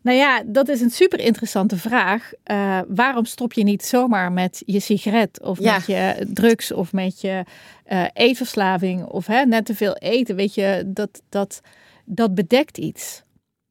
nou 0.02 0.16
ja, 0.16 0.42
dat 0.47 0.69
is 0.69 0.81
een 0.81 0.90
super 0.90 1.21
interessante 1.21 1.76
vraag. 1.76 2.33
Eh, 2.42 2.81
waarom 2.88 3.25
stop 3.25 3.52
je 3.52 3.62
niet 3.62 3.85
zomaar 3.85 4.33
met 4.33 4.62
je 4.66 4.81
sigaret 4.81 5.40
of 5.42 5.59
Ja. 5.61 5.73
met 5.75 5.87
je 5.87 6.26
drugs 6.33 6.73
of 6.73 6.92
met 6.92 7.21
je 7.21 7.45
eh, 7.85 8.04
eetverslaving 8.12 9.04
of 9.04 9.26
hè, 9.26 9.45
net 9.45 9.64
te 9.64 9.75
veel 9.75 9.97
eten? 9.97 10.37
Weet 10.37 10.54
je, 10.54 10.83
dat, 10.87 11.23
dat, 11.28 11.61
dat 12.04 12.35
bedekt 12.35 12.78
iets. 12.78 13.23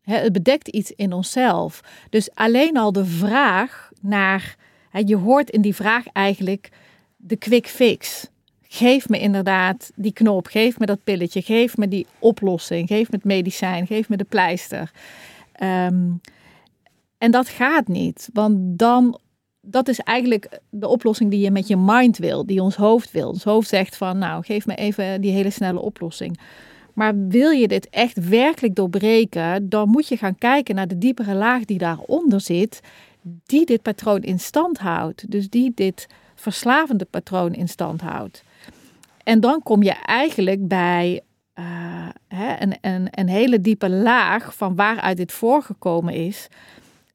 Hè, 0.02 0.16
het 0.18 0.34
bedekt 0.34 0.68
iets 0.68 0.92
in 0.92 1.14
onszelf. 1.14 1.82
Dus 2.10 2.30
alleen 2.34 2.78
al 2.78 2.92
de 2.92 3.06
vraag 3.06 3.90
naar, 4.02 4.56
hè, 4.90 5.02
je 5.06 5.16
hoort 5.16 5.50
in 5.50 5.62
die 5.62 5.76
vraag 5.76 6.08
eigenlijk 6.08 6.70
de 7.18 7.36
quick 7.36 7.68
fix. 7.68 8.28
Geef 8.74 9.10
me 9.10 9.20
inderdaad 9.20 9.92
die 9.96 10.14
knop, 10.14 10.48
geef 10.48 10.80
me 10.80 10.86
dat 10.86 11.04
pilletje, 11.04 11.42
geef 11.42 11.78
me 11.78 11.88
die 11.88 12.08
oplossing, 12.20 12.88
geef 12.88 13.12
me 13.12 13.16
het 13.16 13.26
medicijn, 13.26 13.88
geef 13.88 14.10
me 14.10 14.18
de 14.18 14.24
pleister. 14.24 14.92
Ehm, 15.52 16.10
en 17.18 17.32
dat 17.32 17.50
gaat 17.50 17.88
niet, 17.88 18.30
want 18.34 18.58
dan, 18.80 19.20
dat 19.62 19.88
is 19.88 20.00
eigenlijk 20.00 20.60
de 20.70 20.88
oplossing 20.88 21.32
die 21.32 21.40
je 21.40 21.52
met 21.52 21.68
je 21.68 21.78
mind 21.78 22.18
wil, 22.18 22.46
die 22.46 22.62
ons 22.62 22.76
hoofd 22.76 23.12
wil. 23.12 23.30
Ons 23.30 23.44
hoofd 23.44 23.68
zegt 23.68 23.98
van, 23.98 24.18
nou, 24.18 24.44
geef 24.44 24.66
me 24.66 24.76
even 24.76 25.22
die 25.22 25.32
hele 25.32 25.50
snelle 25.50 25.80
oplossing. 25.80 26.40
Maar 26.94 27.28
wil 27.28 27.50
je 27.50 27.68
dit 27.68 27.90
echt 27.90 28.28
werkelijk 28.30 28.76
doorbreken, 28.76 29.70
dan 29.70 29.90
moet 29.90 30.08
je 30.08 30.18
gaan 30.18 30.38
kijken 30.38 30.76
naar 30.76 30.88
de 30.88 30.98
diepere 30.98 31.34
laag 31.34 31.66
die 31.66 31.78
daaronder 31.78 32.42
zit, 32.42 32.80
die 33.46 33.66
dit 33.66 33.82
patroon 33.82 34.22
in 34.22 34.40
stand 34.40 34.78
houdt. 34.78 35.32
Dus 35.32 35.50
die 35.50 35.72
dit 35.76 36.08
verslavende 36.36 37.06
patroon 37.06 37.54
in 37.54 37.68
stand 37.68 38.02
houdt. 38.02 38.44
En 39.24 39.40
dan 39.40 39.64
kom 39.64 39.84
je 39.84 39.96
eigenlijk 40.06 40.68
bij 40.68 41.22
eh, 41.54 42.10
hè, 42.28 42.62
een, 42.62 42.78
een, 42.82 43.08
een 43.12 43.30
hele 43.30 43.62
diepe 43.62 43.90
laag 43.90 44.56
van 44.56 44.76
waaruit 44.76 45.18
dit 45.18 45.32
voorgekomen 45.32 46.14
is. 46.14 46.48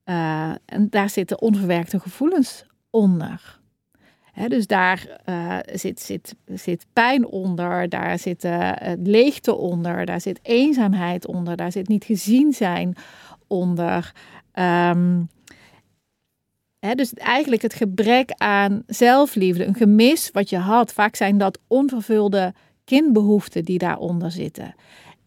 Eh, 0.04 0.50
en 0.64 0.86
daar 0.90 1.10
zitten 1.10 1.40
onverwerkte 1.40 2.00
gevoelens 2.00 2.64
onder. 2.90 3.60
Dus 4.48 4.66
daar 4.66 5.20
eh, 5.24 5.58
zit, 5.72 6.00
zit, 6.00 6.34
zit 6.46 6.86
pijn 6.92 7.26
onder, 7.26 7.88
daar 7.88 8.18
zit 8.18 8.48
leegte 9.02 9.54
onder, 9.54 10.06
daar 10.06 10.20
zit 10.20 10.38
eenzaamheid 10.42 11.26
onder, 11.26 11.56
daar 11.56 11.72
zit 11.72 11.88
niet 11.88 12.04
gezien 12.04 12.52
zijn 12.52 12.96
onder. 13.46 14.12
Ehm, 14.52 15.22
dus 16.94 17.14
eigenlijk 17.14 17.62
het 17.62 17.74
gebrek 17.74 18.30
aan 18.30 18.82
zelfliefde, 18.86 19.64
een 19.64 19.74
gemis 19.74 20.30
wat 20.32 20.50
je 20.50 20.56
had. 20.56 20.92
Vaak 20.92 21.16
zijn 21.16 21.38
dat 21.38 21.58
onvervulde 21.66 22.54
kindbehoeften 22.84 23.64
die 23.64 23.78
daaronder 23.78 24.30
zitten. 24.30 24.74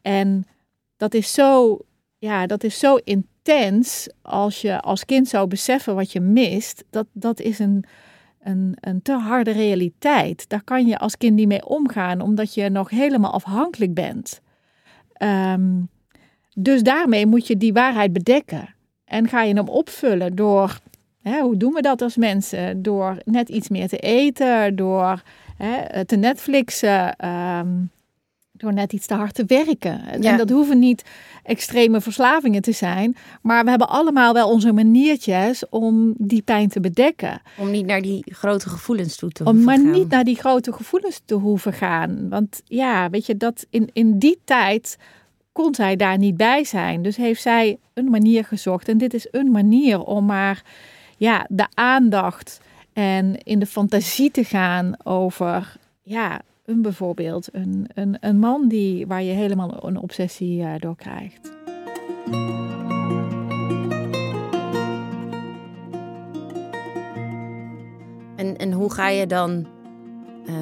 En 0.01 0.45
dat 0.97 1.13
is 1.13 1.33
zo, 1.33 1.79
ja, 2.17 2.47
dat 2.47 2.63
is 2.63 2.79
zo 2.79 2.95
intens 2.95 4.09
als 4.21 4.61
je 4.61 4.81
als 4.81 5.05
kind 5.05 5.27
zou 5.27 5.47
beseffen 5.47 5.95
wat 5.95 6.11
je 6.11 6.19
mist. 6.19 6.83
Dat, 6.89 7.05
dat 7.11 7.39
is 7.39 7.59
een, 7.59 7.83
een, 8.41 8.77
een 8.79 9.01
te 9.01 9.13
harde 9.13 9.51
realiteit. 9.51 10.49
Daar 10.49 10.63
kan 10.63 10.87
je 10.87 10.97
als 10.97 11.17
kind 11.17 11.35
niet 11.35 11.47
mee 11.47 11.65
omgaan, 11.65 12.21
omdat 12.21 12.53
je 12.53 12.69
nog 12.69 12.89
helemaal 12.89 13.31
afhankelijk 13.31 13.93
bent. 13.93 14.41
Ehm, 15.13 15.81
dus 16.53 16.83
daarmee 16.83 17.25
moet 17.25 17.47
je 17.47 17.57
die 17.57 17.73
waarheid 17.73 18.13
bedekken. 18.13 18.75
En 19.05 19.27
ga 19.27 19.41
je 19.41 19.53
hem 19.53 19.67
opvullen 19.67 20.35
door, 20.35 20.79
hè, 21.21 21.41
hoe 21.41 21.57
doen 21.57 21.73
we 21.73 21.81
dat 21.81 22.01
als 22.01 22.15
mensen? 22.15 22.81
Door 22.81 23.17
net 23.25 23.49
iets 23.49 23.69
meer 23.69 23.87
te 23.87 23.97
eten, 23.97 24.75
door 24.75 25.21
hè, 25.57 26.05
te 26.05 26.15
Netflixen, 26.15 27.15
ehm, 27.15 27.67
door 28.51 28.73
net 28.73 28.93
iets 28.93 29.05
te 29.05 29.13
hard 29.13 29.33
te 29.33 29.45
werken. 29.45 30.01
Ja. 30.19 30.31
En 30.31 30.37
dat 30.37 30.49
hoeven 30.49 30.79
niet 30.79 31.03
extreme 31.43 32.01
verslavingen 32.01 32.61
te 32.61 32.71
zijn, 32.71 33.15
maar 33.41 33.63
we 33.63 33.69
hebben 33.69 33.89
allemaal 33.89 34.33
wel 34.33 34.49
onze 34.49 34.73
maniertjes 34.73 35.69
om 35.69 36.13
die 36.17 36.41
pijn 36.41 36.69
te 36.69 36.79
bedekken. 36.79 37.41
Om 37.57 37.71
niet 37.71 37.85
naar 37.85 38.01
die 38.01 38.23
grote 38.29 38.69
gevoelens 38.69 39.15
toe 39.15 39.29
te 39.29 39.43
Om 39.43 39.49
hoeven 39.49 39.65
maar 39.65 39.77
gaan. 39.77 39.91
niet 39.91 40.09
naar 40.09 40.23
die 40.23 40.35
grote 40.35 40.73
gevoelens 40.73 41.21
te 41.25 41.35
hoeven 41.35 41.73
gaan. 41.73 42.29
Want 42.29 42.61
ja, 42.65 43.09
weet 43.09 43.25
je, 43.25 43.37
dat 43.37 43.65
in, 43.69 43.89
in 43.93 44.19
die 44.19 44.39
tijd 44.43 44.97
kon 45.51 45.75
zij 45.75 45.95
daar 45.95 46.17
niet 46.17 46.37
bij 46.37 46.63
zijn. 46.63 47.01
Dus 47.01 47.15
heeft 47.15 47.41
zij 47.41 47.77
een 47.93 48.09
manier 48.09 48.45
gezocht. 48.45 48.87
En 48.87 48.97
dit 48.97 49.13
is 49.13 49.27
een 49.31 49.51
manier 49.51 50.03
om 50.03 50.25
maar 50.25 50.63
ja, 51.19 51.45
de 51.49 51.67
aandacht 51.73 52.61
en 52.93 53.37
in 53.43 53.59
de 53.59 53.65
fantasie 53.65 54.31
te 54.31 54.43
gaan 54.43 55.05
over 55.05 55.75
ja, 56.01 56.41
een 56.65 56.81
bijvoorbeeld 56.81 57.47
een, 57.51 57.89
een, 57.93 58.17
een 58.19 58.39
man 58.39 58.67
die, 58.67 59.07
waar 59.07 59.23
je 59.23 59.31
helemaal 59.31 59.87
een 59.87 59.97
obsessie 59.97 60.63
eh, 60.63 60.73
door 60.79 60.95
krijgt. 60.95 61.51
En, 68.35 68.57
en 68.57 68.71
hoe 68.71 68.93
ga 68.93 69.09
je 69.09 69.27
dan 69.27 69.67
eh, 70.45 70.55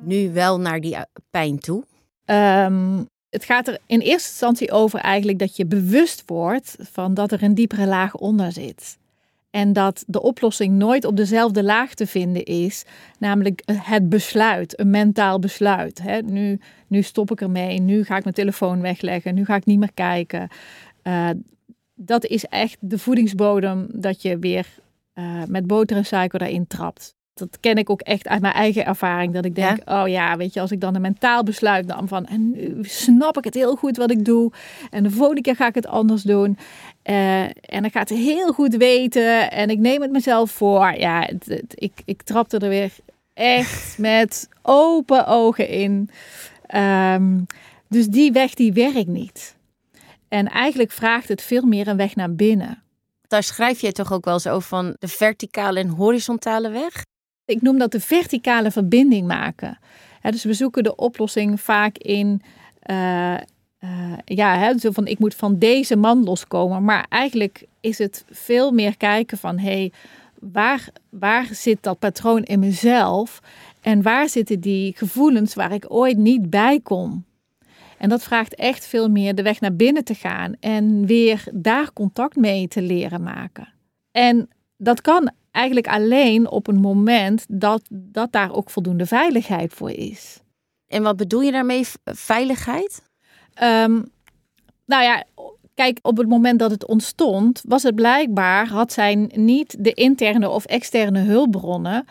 nu 0.00 0.32
wel 0.32 0.60
naar 0.60 0.80
die 0.80 0.96
eh, 0.96 1.02
pijn 1.30 1.58
toe? 1.58 1.84
Ehm, 2.24 3.04
het 3.30 3.44
gaat 3.44 3.68
er 3.68 3.78
in 3.86 4.00
eerste 4.00 4.28
instantie 4.28 4.72
over 4.72 5.00
eigenlijk 5.00 5.38
dat 5.38 5.56
je 5.56 5.66
bewust 5.66 6.22
wordt 6.26 6.76
van 6.80 7.14
dat 7.14 7.32
er 7.32 7.42
een 7.42 7.54
diepere 7.54 7.86
laag 7.86 8.14
onder 8.14 8.52
zit. 8.52 9.00
En 9.52 9.72
dat 9.72 10.04
de 10.06 10.22
oplossing 10.22 10.74
nooit 10.74 11.04
op 11.04 11.16
dezelfde 11.16 11.62
laag 11.62 11.94
te 11.94 12.06
vinden 12.06 12.44
is, 12.44 12.84
namelijk 13.18 13.62
het 13.66 14.08
besluit, 14.08 14.80
een 14.80 14.90
mentaal 14.90 15.38
besluit. 15.38 16.02
Hè? 16.02 16.20
Nu, 16.20 16.60
nu 16.86 17.02
stop 17.02 17.30
ik 17.30 17.40
ermee, 17.40 17.80
nu 17.80 18.04
ga 18.04 18.16
ik 18.16 18.22
mijn 18.22 18.34
telefoon 18.34 18.80
wegleggen, 18.80 19.34
nu 19.34 19.44
ga 19.44 19.54
ik 19.54 19.64
niet 19.64 19.78
meer 19.78 19.92
kijken. 19.94 20.48
Eh, 21.02 21.30
dat 21.94 22.24
is 22.24 22.44
echt 22.44 22.76
de 22.80 22.98
voedingsbodem 22.98 23.86
dat 23.90 24.22
je 24.22 24.38
weer 24.38 24.66
eh, 25.12 25.42
met 25.48 25.66
boter 25.66 25.96
en 25.96 26.04
suiker 26.04 26.38
daarin 26.38 26.66
trapt. 26.66 27.14
Dat 27.34 27.60
ken 27.60 27.76
ik 27.76 27.90
ook 27.90 28.00
echt 28.00 28.28
uit 28.28 28.40
mijn 28.40 28.54
eigen 28.54 28.84
ervaring. 28.86 29.32
Dat 29.34 29.44
ik 29.44 29.54
denk, 29.54 29.90
oh 29.90 30.08
ja, 30.08 30.36
weet 30.36 30.54
je, 30.54 30.60
als 30.60 30.70
ik 30.70 30.80
dan 30.80 30.94
een 30.94 31.00
mentaal 31.00 31.42
besluit 31.42 31.86
nam 31.86 32.08
van... 32.08 32.26
en 32.26 32.50
nu 32.50 32.78
snap 32.82 33.36
ik 33.38 33.44
het 33.44 33.54
heel 33.54 33.76
goed 33.76 33.96
wat 33.96 34.10
ik 34.10 34.24
doe. 34.24 34.52
En 34.90 35.02
de 35.02 35.10
volgende 35.10 35.40
keer 35.40 35.56
ga 35.56 35.66
ik 35.66 35.74
het 35.74 35.86
anders 35.86 36.22
doen. 36.22 36.58
Eh, 37.02 37.42
en 37.44 37.52
dan 37.80 37.90
gaat 37.90 38.08
het 38.08 38.18
heel 38.18 38.52
goed 38.52 38.74
weten. 38.76 39.50
En 39.50 39.70
ik 39.70 39.78
neem 39.78 40.02
het 40.02 40.10
mezelf 40.10 40.50
voor. 40.50 40.92
Ja, 40.98 41.20
het, 41.20 41.46
het- 41.46 41.72
ik, 41.74 41.92
ik 42.04 42.22
trapte 42.22 42.58
er 42.58 42.68
weer 42.68 42.92
echt 43.34 43.98
met 44.10 44.48
open 44.62 45.26
ogen 45.26 45.68
in. 45.68 46.10
Ehm, 46.66 47.38
dus 47.88 48.06
die 48.06 48.32
weg, 48.32 48.54
die 48.54 48.72
werkt 48.72 49.06
niet. 49.06 49.56
En 50.28 50.48
eigenlijk 50.48 50.90
vraagt 50.90 51.28
het 51.28 51.42
veel 51.42 51.62
meer 51.64 51.88
een 51.88 51.96
weg 51.96 52.14
naar 52.16 52.34
binnen. 52.34 52.82
Daar 53.28 53.42
schrijf 53.42 53.80
je 53.80 53.92
toch 53.92 54.12
ook 54.12 54.24
wel 54.24 54.34
eens 54.34 54.46
over 54.46 54.68
van 54.68 54.96
de 54.98 55.08
verticale 55.08 55.78
en 55.80 55.88
horizontale 55.88 56.70
weg? 56.70 57.02
Ik 57.52 57.62
noem 57.62 57.78
dat 57.78 57.92
de 57.92 58.00
verticale 58.00 58.70
verbinding 58.70 59.26
maken. 59.26 59.78
Dus 60.22 60.44
we 60.44 60.52
zoeken 60.52 60.82
de 60.82 60.96
oplossing 60.96 61.60
vaak 61.60 61.98
in, 61.98 62.42
eh, 62.80 63.34
eh, 63.34 63.40
ja, 64.24 64.58
hè, 64.58 64.78
zo 64.78 64.90
van 64.90 65.06
ik 65.06 65.18
moet 65.18 65.34
van 65.34 65.58
deze 65.58 65.96
man 65.96 66.24
loskomen. 66.24 66.84
Maar 66.84 67.06
eigenlijk 67.08 67.64
is 67.80 67.98
het 67.98 68.24
veel 68.30 68.72
meer 68.72 68.96
kijken 68.96 69.38
van, 69.38 69.58
hé, 69.58 69.70
hey, 69.70 69.92
waar, 70.40 70.88
waar 71.08 71.48
zit 71.50 71.78
dat 71.80 71.98
patroon 71.98 72.42
in 72.42 72.58
mezelf? 72.58 73.40
En 73.80 74.02
waar 74.02 74.28
zitten 74.28 74.60
die 74.60 74.96
gevoelens 74.96 75.54
waar 75.54 75.72
ik 75.72 75.84
ooit 75.88 76.16
niet 76.16 76.50
bij 76.50 76.80
kom? 76.80 77.24
En 77.98 78.08
dat 78.08 78.22
vraagt 78.22 78.54
echt 78.54 78.86
veel 78.86 79.08
meer 79.08 79.34
de 79.34 79.42
weg 79.42 79.60
naar 79.60 79.74
binnen 79.74 80.04
te 80.04 80.14
gaan 80.14 80.54
en 80.60 81.06
weer 81.06 81.44
daar 81.52 81.92
contact 81.92 82.36
mee 82.36 82.68
te 82.68 82.82
leren 82.82 83.22
maken. 83.22 83.68
En 84.10 84.48
dat 84.76 85.00
kan 85.00 85.30
eigenlijk 85.52 85.86
alleen 85.88 86.50
op 86.50 86.66
een 86.66 86.80
moment 86.80 87.44
dat, 87.48 87.82
dat 87.90 88.32
daar 88.32 88.52
ook 88.52 88.70
voldoende 88.70 89.06
veiligheid 89.06 89.72
voor 89.72 89.90
is. 89.90 90.40
En 90.86 91.02
wat 91.02 91.16
bedoel 91.16 91.40
je 91.40 91.52
daarmee, 91.52 91.86
veiligheid? 92.04 93.02
Ehm, 93.54 94.02
nou 94.84 95.02
ja, 95.02 95.14
kijk, 95.14 95.52
Kijk, 95.74 95.98
op 96.02 96.16
het 96.16 96.28
moment 96.28 96.58
dat 96.58 96.70
het 96.70 96.86
ontstond, 96.86 97.62
was 97.68 97.82
het 97.82 97.94
blijkbaar, 97.94 98.68
had 98.68 98.92
zij 98.92 99.14
niet 99.34 99.76
de 99.78 99.92
interne 99.92 100.48
of 100.48 100.64
externe 100.64 101.20
hulpbronnen 101.20 102.04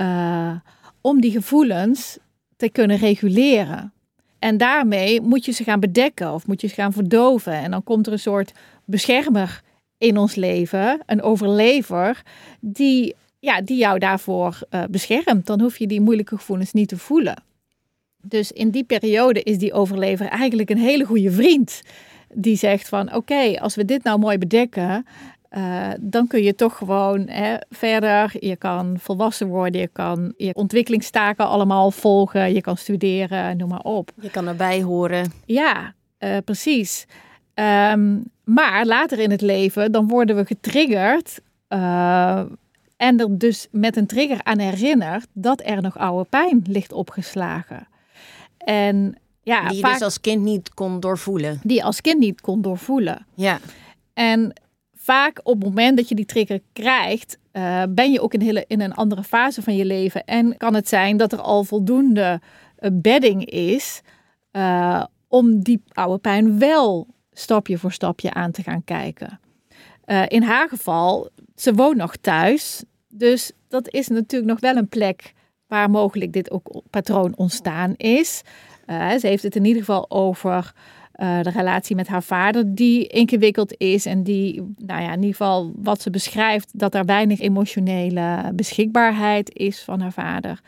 uh, 0.00 0.54
om 1.00 1.20
die 1.20 1.30
gevoelens 1.30 2.18
te 2.56 2.68
kunnen 2.68 2.96
reguleren. 2.96 3.92
En 4.38 4.56
daarmee 4.56 5.20
moet 5.20 5.44
je 5.44 5.52
ze 5.52 5.64
gaan 5.64 5.80
bedekken 5.80 6.32
of 6.32 6.46
moet 6.46 6.60
je 6.60 6.66
ze 6.66 6.74
gaan 6.74 6.92
verdoven. 6.92 7.52
En 7.52 7.70
dan 7.70 7.84
komt 7.84 8.06
er 8.06 8.12
een 8.12 8.18
soort 8.18 8.52
beschermer 8.84 9.62
in 10.04 10.18
ons 10.18 10.34
leven, 10.34 11.02
een 11.06 11.22
overlever, 11.22 12.22
die, 12.60 13.14
ja, 13.38 13.60
die 13.60 13.76
jou 13.76 13.98
daarvoor 13.98 14.58
uh, 14.70 14.82
beschermt. 14.90 15.46
Dan 15.46 15.60
hoef 15.60 15.78
je 15.78 15.86
die 15.86 16.00
moeilijke 16.00 16.36
gevoelens 16.36 16.72
niet 16.72 16.88
te 16.88 16.98
voelen. 16.98 17.42
Dus 18.22 18.52
in 18.52 18.70
die 18.70 18.84
periode 18.84 19.42
is 19.42 19.58
die 19.58 19.72
overlever 19.72 20.26
eigenlijk 20.26 20.70
een 20.70 20.78
hele 20.78 21.04
goede 21.04 21.30
vriend. 21.30 21.82
Die 22.34 22.56
zegt 22.56 22.88
van 22.88 23.14
oké, 23.14 23.60
als 23.60 23.74
we 23.74 23.84
dit 23.84 24.04
nou 24.04 24.18
mooi 24.18 24.38
bedekken, 24.38 25.06
uh, 25.50 25.90
dan 26.00 26.26
kun 26.26 26.42
je 26.42 26.54
toch 26.54 26.76
gewoon 26.76 27.28
hè, 27.28 27.56
verder. 27.70 28.32
Je 28.38 28.56
kan 28.56 28.96
volwassen 28.98 29.46
worden, 29.46 29.80
je 29.80 29.88
kan 29.88 30.34
je 30.36 30.54
ontwikkelingstaken 30.54 31.48
allemaal 31.48 31.90
volgen, 31.90 32.52
je 32.54 32.60
kan 32.60 32.76
studeren, 32.76 33.56
noem 33.56 33.68
maar 33.68 33.80
op. 33.80 34.10
Je 34.20 34.30
kan 34.30 34.46
erbij 34.46 34.82
horen. 34.82 35.32
Ja, 35.44 35.94
uh, 36.18 36.36
precies. 36.44 37.06
Um, 37.54 38.32
maar 38.44 38.86
later 38.86 39.18
in 39.18 39.30
het 39.30 39.40
leven, 39.40 39.92
dan 39.92 40.08
worden 40.08 40.36
we 40.36 40.44
getriggerd. 40.44 41.40
Uh, 41.68 42.42
en 42.96 43.20
er 43.20 43.38
dus 43.38 43.68
met 43.70 43.96
een 43.96 44.06
trigger 44.06 44.42
aan 44.42 44.58
herinnerd 44.58 45.26
dat 45.32 45.62
er 45.64 45.82
nog 45.82 45.98
oude 45.98 46.28
pijn 46.28 46.62
ligt 46.66 46.92
opgeslagen. 46.92 47.88
En 48.58 49.18
ja, 49.42 49.68
die 49.68 49.76
je 49.76 49.82
dus 49.82 50.00
als 50.00 50.20
kind 50.20 50.42
niet 50.42 50.74
kon 50.74 51.00
doorvoelen. 51.00 51.60
Die 51.62 51.76
je 51.76 51.82
als 51.82 52.00
kind 52.00 52.18
niet 52.18 52.40
kon 52.40 52.62
doorvoelen. 52.62 53.26
Ja. 53.34 53.58
En 54.14 54.52
vaak 54.94 55.40
op 55.42 55.54
het 55.54 55.64
moment 55.68 55.96
dat 55.96 56.08
je 56.08 56.14
die 56.14 56.26
trigger 56.26 56.60
krijgt, 56.72 57.38
uh, 57.52 57.82
ben 57.88 58.12
je 58.12 58.20
ook 58.20 58.34
in, 58.34 58.40
hele, 58.40 58.64
in 58.66 58.80
een 58.80 58.94
andere 58.94 59.22
fase 59.22 59.62
van 59.62 59.76
je 59.76 59.84
leven. 59.84 60.24
En 60.24 60.56
kan 60.56 60.74
het 60.74 60.88
zijn 60.88 61.16
dat 61.16 61.32
er 61.32 61.40
al 61.40 61.64
voldoende 61.64 62.40
uh, 62.78 62.90
bedding 62.92 63.44
is 63.44 64.00
uh, 64.52 65.04
om 65.28 65.62
die 65.62 65.82
oude 65.92 66.18
pijn 66.18 66.58
wel 66.58 67.06
stapje 67.34 67.78
voor 67.78 67.92
stapje 67.92 68.32
aan 68.32 68.50
te 68.50 68.62
gaan 68.62 68.84
kijken. 68.84 69.40
in 70.28 70.42
haar 70.42 70.68
geval, 70.68 71.28
ze 71.56 71.74
woont 71.74 71.96
nog 71.96 72.16
thuis. 72.16 72.84
Dus 73.08 73.52
dat 73.68 73.92
is 73.92 74.08
natuurlijk 74.08 74.50
nog 74.50 74.60
wel 74.60 74.76
een 74.76 74.88
plek 74.88 75.32
waar 75.66 75.90
mogelijk 75.90 76.32
dit 76.32 76.50
ook 76.50 76.82
patroon 76.90 77.36
ontstaan 77.36 77.94
is. 77.96 78.42
ze 78.86 79.26
heeft 79.26 79.42
het 79.42 79.56
in 79.56 79.64
ieder 79.64 79.80
geval 79.80 80.10
over 80.10 80.72
uh, 81.16 81.42
de 81.42 81.50
relatie 81.50 81.96
met 81.96 82.08
haar 82.08 82.22
vader, 82.22 82.74
die 82.74 83.06
ingewikkeld 83.06 83.74
is 83.78 84.06
en 84.06 84.22
die, 84.22 84.74
nou 84.76 85.02
ja, 85.02 85.08
in 85.08 85.22
ieder 85.22 85.30
geval 85.30 85.72
wat 85.76 86.00
ze 86.00 86.10
beschrijft, 86.10 86.78
dat 86.78 86.94
er 86.94 87.04
weinig 87.04 87.40
emotionele 87.40 88.52
beschikbaarheid 88.54 89.54
is 89.54 89.82
van 89.82 90.00
haar 90.00 90.12
vader. 90.12 90.60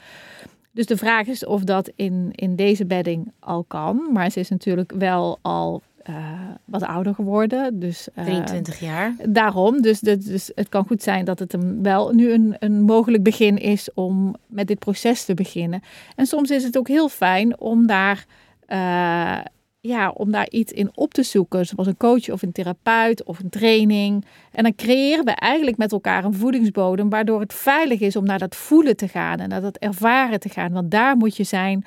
Dus 0.72 0.86
de 0.86 0.96
vraag 0.96 1.26
is 1.26 1.44
of 1.44 1.64
dat 1.64 1.92
in, 1.96 2.28
in 2.32 2.56
deze 2.56 2.86
bedding 2.86 3.32
al 3.38 3.64
kan. 3.64 4.08
Maar 4.12 4.30
ze 4.30 4.40
is 4.40 4.48
natuurlijk 4.48 4.92
wel 4.98 5.38
al 5.42 5.82
uh, 6.08 6.16
wat 6.64 6.82
ouder 6.82 7.14
geworden. 7.14 7.78
Dus, 7.80 8.08
uh, 8.18 8.24
23 8.24 8.80
jaar. 8.80 9.14
Daarom. 9.28 9.82
Dus, 9.82 10.00
dus 10.00 10.50
het 10.54 10.68
kan 10.68 10.86
goed 10.86 11.02
zijn 11.02 11.24
dat 11.24 11.38
het 11.38 11.52
hem 11.52 11.82
wel 11.82 12.12
nu 12.12 12.32
een, 12.32 12.56
een 12.58 12.82
mogelijk 12.82 13.22
begin 13.22 13.58
is 13.58 13.88
om 13.94 14.34
met 14.46 14.66
dit 14.66 14.78
proces 14.78 15.24
te 15.24 15.34
beginnen. 15.34 15.82
En 16.14 16.26
soms 16.26 16.50
is 16.50 16.64
het 16.64 16.78
ook 16.78 16.88
heel 16.88 17.08
fijn 17.08 17.60
om 17.60 17.86
daar 17.86 18.26
uh, 18.68 19.38
ja, 19.86 20.10
om 20.10 20.30
daar 20.30 20.50
iets 20.50 20.72
in 20.72 20.90
op 20.94 21.14
te 21.14 21.22
zoeken, 21.22 21.66
zoals 21.66 21.86
een 21.86 21.96
coach 21.96 22.30
of 22.30 22.42
een 22.42 22.52
therapeut 22.52 23.24
of 23.24 23.38
een 23.38 23.48
training. 23.48 24.24
En 24.52 24.62
dan 24.62 24.74
creëren 24.74 25.24
we 25.24 25.30
eigenlijk 25.30 25.76
met 25.76 25.92
elkaar 25.92 26.24
een 26.24 26.34
voedingsbodem, 26.34 27.08
waardoor 27.08 27.40
het 27.40 27.54
veilig 27.54 28.00
is 28.00 28.16
om 28.16 28.24
naar 28.24 28.38
dat 28.38 28.56
voelen 28.56 28.96
te 28.96 29.08
gaan 29.08 29.38
en 29.38 29.48
naar 29.48 29.60
dat 29.60 29.76
ervaren 29.76 30.40
te 30.40 30.48
gaan. 30.48 30.72
Want 30.72 30.90
daar 30.90 31.16
moet 31.16 31.36
je 31.36 31.44
zijn 31.44 31.84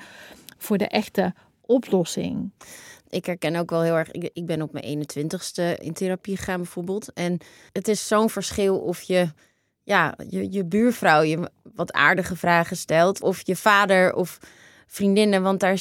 voor 0.58 0.78
de 0.78 0.88
echte 0.88 1.32
oplossing. 1.66 2.50
Ik 3.10 3.24
herken 3.24 3.56
ook 3.56 3.70
wel 3.70 3.82
heel 3.82 3.96
erg, 3.96 4.10
ik, 4.10 4.30
ik 4.32 4.46
ben 4.46 4.62
op 4.62 4.72
mijn 4.72 5.06
21ste 5.06 5.80
in 5.80 5.92
therapie 5.92 6.36
gegaan 6.36 6.56
bijvoorbeeld. 6.56 7.12
En 7.12 7.38
het 7.72 7.88
is 7.88 8.06
zo'n 8.06 8.30
verschil 8.30 8.78
of 8.78 9.02
je 9.02 9.28
ja, 9.82 10.14
je, 10.28 10.52
je 10.52 10.64
buurvrouw 10.64 11.22
je 11.22 11.50
wat 11.74 11.92
aardige 11.92 12.36
vragen 12.36 12.76
stelt. 12.76 13.22
Of 13.22 13.46
je 13.46 13.56
vader 13.56 14.14
of 14.14 14.38
vriendinnen. 14.86 15.42
Want 15.42 15.60
daar, 15.60 15.80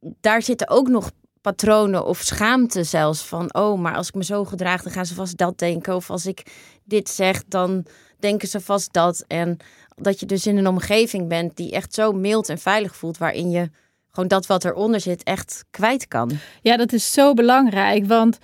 daar 0.00 0.42
zitten 0.42 0.68
ook 0.68 0.88
nog 0.88 1.10
patronen 1.40 2.04
of 2.04 2.20
schaamte 2.20 2.84
zelfs 2.84 3.24
van, 3.24 3.54
oh, 3.54 3.78
maar 3.78 3.94
als 3.94 4.08
ik 4.08 4.14
me 4.14 4.24
zo 4.24 4.44
gedraag, 4.44 4.82
dan 4.82 4.92
gaan 4.92 5.06
ze 5.06 5.14
vast 5.14 5.36
dat 5.36 5.58
denken. 5.58 5.94
Of 5.94 6.10
als 6.10 6.26
ik 6.26 6.42
dit 6.84 7.08
zeg, 7.08 7.44
dan 7.44 7.86
denken 8.18 8.48
ze 8.48 8.60
vast 8.60 8.92
dat. 8.92 9.24
En 9.26 9.56
dat 9.94 10.20
je 10.20 10.26
dus 10.26 10.46
in 10.46 10.56
een 10.56 10.66
omgeving 10.66 11.28
bent 11.28 11.56
die 11.56 11.72
echt 11.72 11.94
zo 11.94 12.12
mild 12.12 12.48
en 12.48 12.58
veilig 12.58 12.96
voelt, 12.96 13.18
waarin 13.18 13.50
je 13.50 13.70
gewoon 14.10 14.28
dat 14.28 14.46
wat 14.46 14.64
eronder 14.64 15.00
zit 15.00 15.22
echt 15.22 15.64
kwijt 15.70 16.08
kan. 16.08 16.30
Ja, 16.62 16.76
dat 16.76 16.92
is 16.92 17.12
zo 17.12 17.34
belangrijk, 17.34 18.06
want 18.06 18.38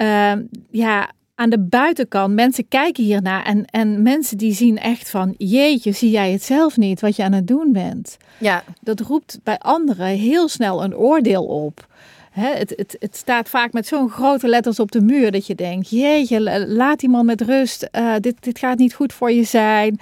uh, 0.00 0.32
ja, 0.70 1.10
aan 1.34 1.50
de 1.50 1.58
buitenkant, 1.58 2.34
mensen 2.34 2.68
kijken 2.68 3.04
hiernaar 3.04 3.44
en, 3.44 3.64
en 3.64 4.02
mensen 4.02 4.38
die 4.38 4.54
zien 4.54 4.78
echt 4.78 5.10
van, 5.10 5.34
jeetje, 5.38 5.92
zie 5.92 6.10
jij 6.10 6.32
het 6.32 6.42
zelf 6.42 6.76
niet 6.76 7.00
wat 7.00 7.16
je 7.16 7.22
aan 7.22 7.32
het 7.32 7.46
doen 7.46 7.72
bent? 7.72 8.16
Ja. 8.38 8.64
Dat 8.80 9.00
roept 9.00 9.38
bij 9.42 9.58
anderen 9.58 10.06
heel 10.06 10.48
snel 10.48 10.84
een 10.84 10.96
oordeel 10.96 11.44
op. 11.44 11.86
het, 12.30 12.72
het, 12.76 12.96
het 12.98 13.16
staat 13.16 13.48
vaak 13.48 13.72
met 13.72 13.86
zo'n 13.86 14.10
grote 14.10 14.48
letters 14.48 14.80
op 14.80 14.92
de 14.92 15.00
muur 15.00 15.30
dat 15.30 15.46
je 15.46 15.54
denkt, 15.54 15.90
jeetje, 15.90 16.66
laat 16.68 17.00
die 17.00 17.08
man 17.08 17.26
met 17.26 17.40
rust, 17.40 17.88
uh, 17.92 18.14
dit, 18.20 18.42
dit 18.42 18.58
gaat 18.58 18.78
niet 18.78 18.94
goed 18.94 19.12
voor 19.12 19.32
je 19.32 19.44
zijn. 19.44 20.00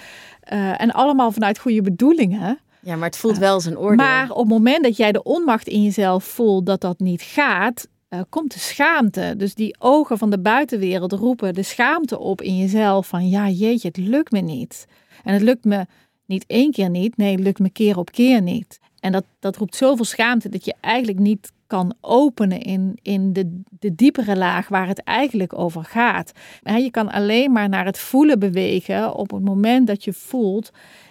Uh, 0.53 0.81
en 0.81 0.91
allemaal 0.91 1.33
vanuit 1.33 1.59
goede 1.59 1.83
bedoelingen. 1.83 2.59
Ja, 2.83 2.97
maar 2.97 3.09
het 3.09 3.17
voelt 3.17 3.39
wel 3.39 3.55
als 3.55 3.65
een 3.65 3.79
oordeel. 3.79 4.07
Maar 4.07 4.31
op 4.31 4.39
het 4.39 4.49
moment 4.49 4.85
dat 4.85 4.97
jij 4.97 5.13
de 5.13 5.23
onmacht 5.23 5.69
in 5.69 5.83
jezelf 5.83 6.25
voelt 6.25 6.67
dat 6.67 6.81
dat 6.81 6.99
niet 6.99 7.23
gaat, 7.23 7.89
uh, 8.11 8.21
komt 8.29 8.53
de 8.53 8.59
schaamte. 8.59 9.35
Dus 9.37 9.55
die 9.55 9.77
ogen 9.79 10.19
van 10.19 10.31
de 10.31 10.39
buitenwereld 10.39 11.13
roepen 11.13 11.55
de 11.55 11.63
schaamte 11.63 12.19
op 12.19 12.43
in 12.43 12.57
jezelf 12.57 13.07
van 13.07 13.29
ja 13.29 13.49
jeetje, 13.49 13.89
het 13.89 13.97
lukt 13.97 14.33
me 14.33 14.41
niet. 14.41 14.87
En 15.25 15.33
het 15.33 15.43
lukt 15.43 15.65
me 15.65 15.87
niet 16.27 16.45
één 16.47 16.71
keer 16.71 16.91
niet, 16.91 17.17
nee, 17.17 17.33
het 17.33 17.41
lukt 17.41 17.59
me 17.59 17.71
keer 17.71 17.99
op 17.99 18.11
keer 18.11 18.43
niet. 18.43 18.79
En 19.01 19.13
dat, 19.13 19.25
dat 19.39 19.57
roept 19.57 19.77
zoveel 19.77 20.05
schaamte 20.05 20.49
dat 20.49 20.65
je 20.65 20.75
eigenlijk 20.81 21.19
niet 21.19 21.53
kan 21.67 21.95
openen 22.01 22.61
in, 22.61 22.99
in 23.03 23.33
de, 23.33 23.63
de 23.79 23.95
diepere 23.95 24.37
laag 24.37 24.69
waar 24.69 24.87
het 24.87 25.03
eigenlijk 25.03 25.59
over 25.59 25.85
gaat. 25.85 26.33
je 26.63 26.91
kan 26.91 27.11
alleen 27.11 27.53
maar 27.53 27.69
naar 27.69 27.85
het 27.85 27.99
voelen 27.99 28.39
bewegen 28.39 29.15
op 29.15 29.31
het 29.31 29.45
moment 29.45 29.87
dat 29.87 30.05
je 30.05 30.13
voelt, 30.13 30.71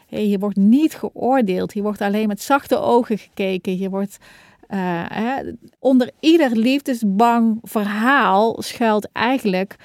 hey, 0.09 0.27
je 0.27 0.39
wordt 0.39 0.57
niet 0.57 0.95
geoordeeld, 0.95 1.73
je 1.73 1.81
wordt 1.81 2.01
alleen 2.01 2.27
met 2.27 2.41
zachte 2.41 2.77
ogen 2.77 3.17
gekeken, 3.17 3.77
je 3.77 3.89
wordt 3.89 4.17
hè, 4.67 5.41
onder 5.79 6.11
ieder 6.19 6.57
liefdesbang 6.57 7.59
verhaal 7.61 8.61
schuilt 8.61 9.11
eigenlijk 9.11 9.75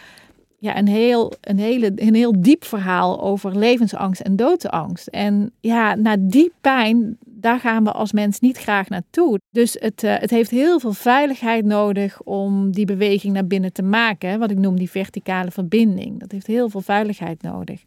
ja, 0.65 0.79
een, 0.79 0.89
heel, 0.89 1.33
een, 1.41 1.59
hele, 1.59 1.93
een 1.95 2.15
heel 2.15 2.41
diep 2.41 2.65
verhaal 2.65 3.21
over 3.21 3.59
levensangst 3.59 4.21
en 4.21 4.37
doodsangst. 4.37 5.07
En 5.07 5.53
ja, 5.61 5.95
naar 5.95 6.17
die 6.21 6.53
pijn, 6.61 7.19
daar 7.27 7.61
gaan 7.61 7.85
we 7.85 7.93
als 7.93 8.13
mens 8.13 8.41
niet 8.41 8.59
graag 8.59 8.89
naartoe. 8.89 9.41
Dus 9.51 9.77
het, 9.81 10.03
uh, 10.03 10.15
het 10.19 10.31
heeft 10.31 10.51
heel 10.51 10.81
veel 10.81 10.93
veiligheid 10.93 11.65
nodig 11.65 12.23
om 12.23 12.73
die 12.73 12.87
beweging 12.87 13.33
naar 13.33 13.47
binnen 13.47 13.73
te 13.73 13.83
maken. 13.83 14.39
Wat 14.39 14.51
ik 14.51 14.59
noem 14.59 14.77
die 14.77 14.91
verticale 14.91 15.51
verbinding. 15.51 16.21
Dat 16.21 16.33
heeft 16.33 16.47
heel 16.47 16.69
veel 16.69 16.81
veiligheid 16.81 17.43
nodig. 17.43 17.83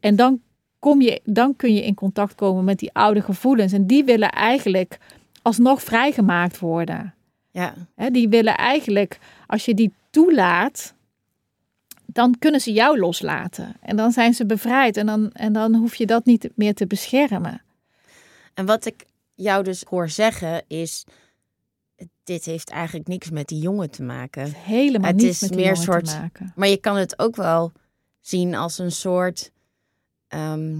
En 0.00 0.16
dan, 0.16 0.40
kom 0.84 1.00
je, 1.00 1.20
dan 1.24 1.56
kun 1.56 1.74
je 1.74 1.84
in 1.84 1.94
contact 1.94 2.34
komen 2.34 2.64
met 2.64 2.78
die 2.78 2.92
oude 2.92 3.22
gevoelens. 3.22 3.72
En 3.72 3.86
die 3.86 4.04
willen 4.04 4.30
eigenlijk 4.30 4.98
alsnog 5.42 5.82
vrijgemaakt 5.82 6.58
worden. 6.58 7.14
Ja. 7.50 7.74
die 8.10 8.28
willen 8.28 8.56
eigenlijk, 8.56 9.18
als 9.46 9.64
je 9.64 9.74
die 9.74 9.92
toelaat, 10.10 10.94
dan 12.06 12.38
kunnen 12.38 12.60
ze 12.60 12.72
jou 12.72 12.98
loslaten. 12.98 13.76
En 13.80 13.96
dan 13.96 14.12
zijn 14.12 14.34
ze 14.34 14.46
bevrijd 14.46 14.96
en 14.96 15.06
dan, 15.06 15.32
en 15.32 15.52
dan 15.52 15.74
hoef 15.74 15.94
je 15.94 16.06
dat 16.06 16.24
niet 16.24 16.48
meer 16.54 16.74
te 16.74 16.86
beschermen. 16.86 17.62
En 18.54 18.66
wat 18.66 18.86
ik 18.86 19.04
jou 19.34 19.62
dus 19.62 19.84
hoor 19.88 20.08
zeggen 20.08 20.62
is, 20.66 21.04
dit 22.24 22.44
heeft 22.44 22.70
eigenlijk 22.70 23.08
niks 23.08 23.30
met 23.30 23.48
die 23.48 23.60
jongen 23.60 23.90
te 23.90 24.02
maken. 24.02 24.52
Helemaal 24.52 25.10
het 25.10 25.20
niets 25.20 25.42
is 25.42 25.48
met 25.48 25.58
meer 25.58 25.76
soort, 25.76 26.04
te 26.04 26.16
maken. 26.16 26.52
Maar 26.56 26.68
je 26.68 26.76
kan 26.76 26.96
het 26.96 27.18
ook 27.18 27.36
wel 27.36 27.72
zien 28.20 28.54
als 28.54 28.78
een 28.78 28.92
soort 28.92 29.52
ehm, 30.34 30.72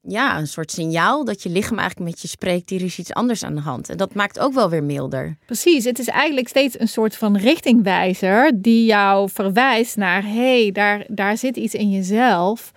ja, 0.00 0.38
een 0.38 0.46
soort 0.46 0.70
signaal 0.70 1.24
dat 1.24 1.42
je 1.42 1.48
lichaam 1.48 1.78
eigenlijk 1.78 2.10
met 2.10 2.20
je 2.20 2.28
spreekt, 2.28 2.70
hier 2.70 2.82
is 2.82 2.98
iets 2.98 3.12
anders 3.12 3.42
aan 3.44 3.54
de 3.54 3.60
hand. 3.60 3.88
En 3.88 3.96
dat 3.96 4.14
maakt 4.14 4.38
ook 4.38 4.52
wel 4.52 4.70
weer 4.70 4.84
milder. 4.84 5.36
Precies, 5.46 5.84
het 5.84 5.98
is 5.98 6.08
eigenlijk 6.08 6.48
steeds 6.48 6.80
een 6.80 6.88
soort 6.88 7.16
van 7.16 7.36
richtingwijzer 7.36 8.52
die 8.54 8.84
jou 8.84 9.30
verwijst 9.30 9.96
naar, 9.96 10.22
hé, 10.22 10.62
hey, 10.62 10.72
daar, 10.72 11.04
daar 11.08 11.36
zit 11.36 11.56
iets 11.56 11.74
in 11.74 11.90
jezelf. 11.90 12.72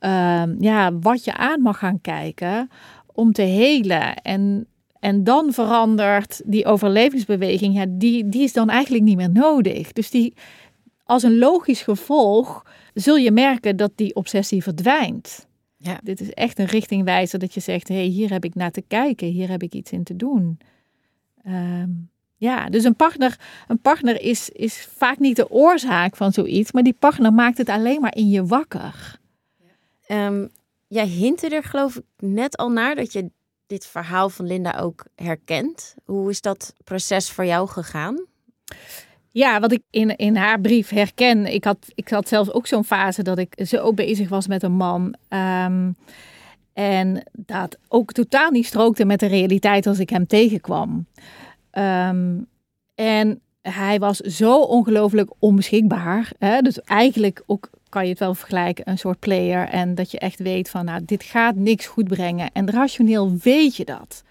Uh, 0.00 0.42
ja, 0.58 0.98
wat 0.98 1.24
je 1.24 1.34
aan 1.34 1.60
mag 1.60 1.78
gaan 1.78 2.00
kijken 2.00 2.70
om 3.12 3.32
te 3.32 3.42
helen. 3.42 4.14
En 4.14 4.66
En 5.00 5.24
dan 5.24 5.52
verandert 5.52 6.42
die 6.44 6.64
overlevingsbeweging, 6.64 7.74
ja, 7.74 7.84
die, 7.88 8.28
die 8.28 8.42
is 8.42 8.52
dan 8.52 8.70
eigenlijk 8.70 9.04
niet 9.04 9.16
meer 9.16 9.30
nodig. 9.30 9.92
Dus 9.92 10.10
die, 10.10 10.34
als 11.04 11.22
een 11.22 11.38
logisch 11.38 11.82
gevolg 11.82 12.64
zul 12.94 13.16
je 13.16 13.30
merken 13.30 13.76
dat 13.76 13.90
die 13.94 14.14
obsessie 14.14 14.62
verdwijnt. 14.62 15.45
Ja. 15.86 16.00
Dit 16.02 16.20
is 16.20 16.30
echt 16.30 16.58
een 16.58 16.66
richtingwijzer 16.66 17.38
dat 17.38 17.54
je 17.54 17.60
zegt, 17.60 17.88
hé, 17.88 17.94
hey, 17.94 18.04
hier 18.04 18.30
heb 18.30 18.44
ik 18.44 18.54
naar 18.54 18.70
te 18.70 18.84
kijken, 18.88 19.26
hier 19.26 19.48
heb 19.48 19.62
ik 19.62 19.74
iets 19.74 19.92
in 19.92 20.04
te 20.04 20.16
doen. 20.16 20.58
Ehm, 21.42 21.90
ja, 22.36 22.68
dus 22.68 22.84
een 22.84 22.96
partner, 22.96 23.40
een 23.68 23.80
partner 23.80 24.20
is, 24.20 24.48
is 24.48 24.88
vaak 24.96 25.18
niet 25.18 25.36
de 25.36 25.50
oorzaak 25.50 26.16
van 26.16 26.32
zoiets, 26.32 26.72
maar 26.72 26.82
die 26.82 26.96
partner 26.98 27.32
maakt 27.32 27.58
het 27.58 27.68
alleen 27.68 28.00
maar 28.00 28.14
in 28.16 28.28
je 28.28 28.46
wakker. 28.46 29.18
Um, 30.08 30.48
jij 30.88 31.06
hintte 31.06 31.48
er 31.48 31.62
geloof 31.62 31.96
ik 31.96 32.04
net 32.16 32.56
al 32.56 32.70
naar 32.70 32.94
dat 32.94 33.12
je 33.12 33.30
dit 33.66 33.86
verhaal 33.86 34.28
van 34.28 34.46
Linda 34.46 34.78
ook 34.78 35.04
herkent. 35.14 35.94
Hoe 36.04 36.30
is 36.30 36.40
dat 36.40 36.74
proces 36.84 37.30
voor 37.30 37.44
jou 37.44 37.68
gegaan? 37.68 38.24
Ja, 39.36 39.60
wat 39.60 39.72
ik 39.72 39.82
in, 39.90 40.16
in 40.16 40.36
haar 40.36 40.60
brief 40.60 40.88
herken. 40.88 41.52
Ik 41.52 41.64
had, 41.64 41.78
ik 41.94 42.08
had 42.08 42.28
zelfs 42.28 42.52
ook 42.52 42.66
zo'n 42.66 42.84
fase 42.84 43.22
dat 43.22 43.38
ik 43.38 43.54
zo 43.66 43.92
bezig 43.92 44.28
was 44.28 44.46
met 44.46 44.62
een 44.62 44.72
man. 44.72 45.14
Ehm, 45.28 45.90
en 46.72 47.22
dat 47.32 47.78
ook 47.88 48.12
totaal 48.12 48.50
niet 48.50 48.66
strookte 48.66 49.04
met 49.04 49.20
de 49.20 49.26
realiteit 49.26 49.86
als 49.86 49.98
ik 49.98 50.10
hem 50.10 50.26
tegenkwam. 50.26 51.06
Ehm, 51.70 52.38
en 52.94 53.40
hij 53.62 53.98
was 53.98 54.18
zo 54.18 54.60
ongelooflijk 54.60 55.30
onbeschikbaar. 55.38 56.32
Hè? 56.38 56.60
Dus 56.60 56.80
eigenlijk 56.80 57.42
ook 57.46 57.70
kan 57.88 58.02
je 58.02 58.10
het 58.10 58.18
wel 58.18 58.34
vergelijken, 58.34 58.90
een 58.90 58.98
soort 58.98 59.18
player. 59.18 59.68
En 59.68 59.94
dat 59.94 60.10
je 60.10 60.18
echt 60.18 60.38
weet 60.38 60.70
van, 60.70 60.84
nou, 60.84 61.00
dit 61.04 61.22
gaat 61.22 61.54
niks 61.54 61.86
goed 61.86 62.08
brengen. 62.08 62.50
En 62.52 62.70
rationeel 62.70 63.36
weet 63.42 63.76
je 63.76 63.84
dat. 63.84 64.24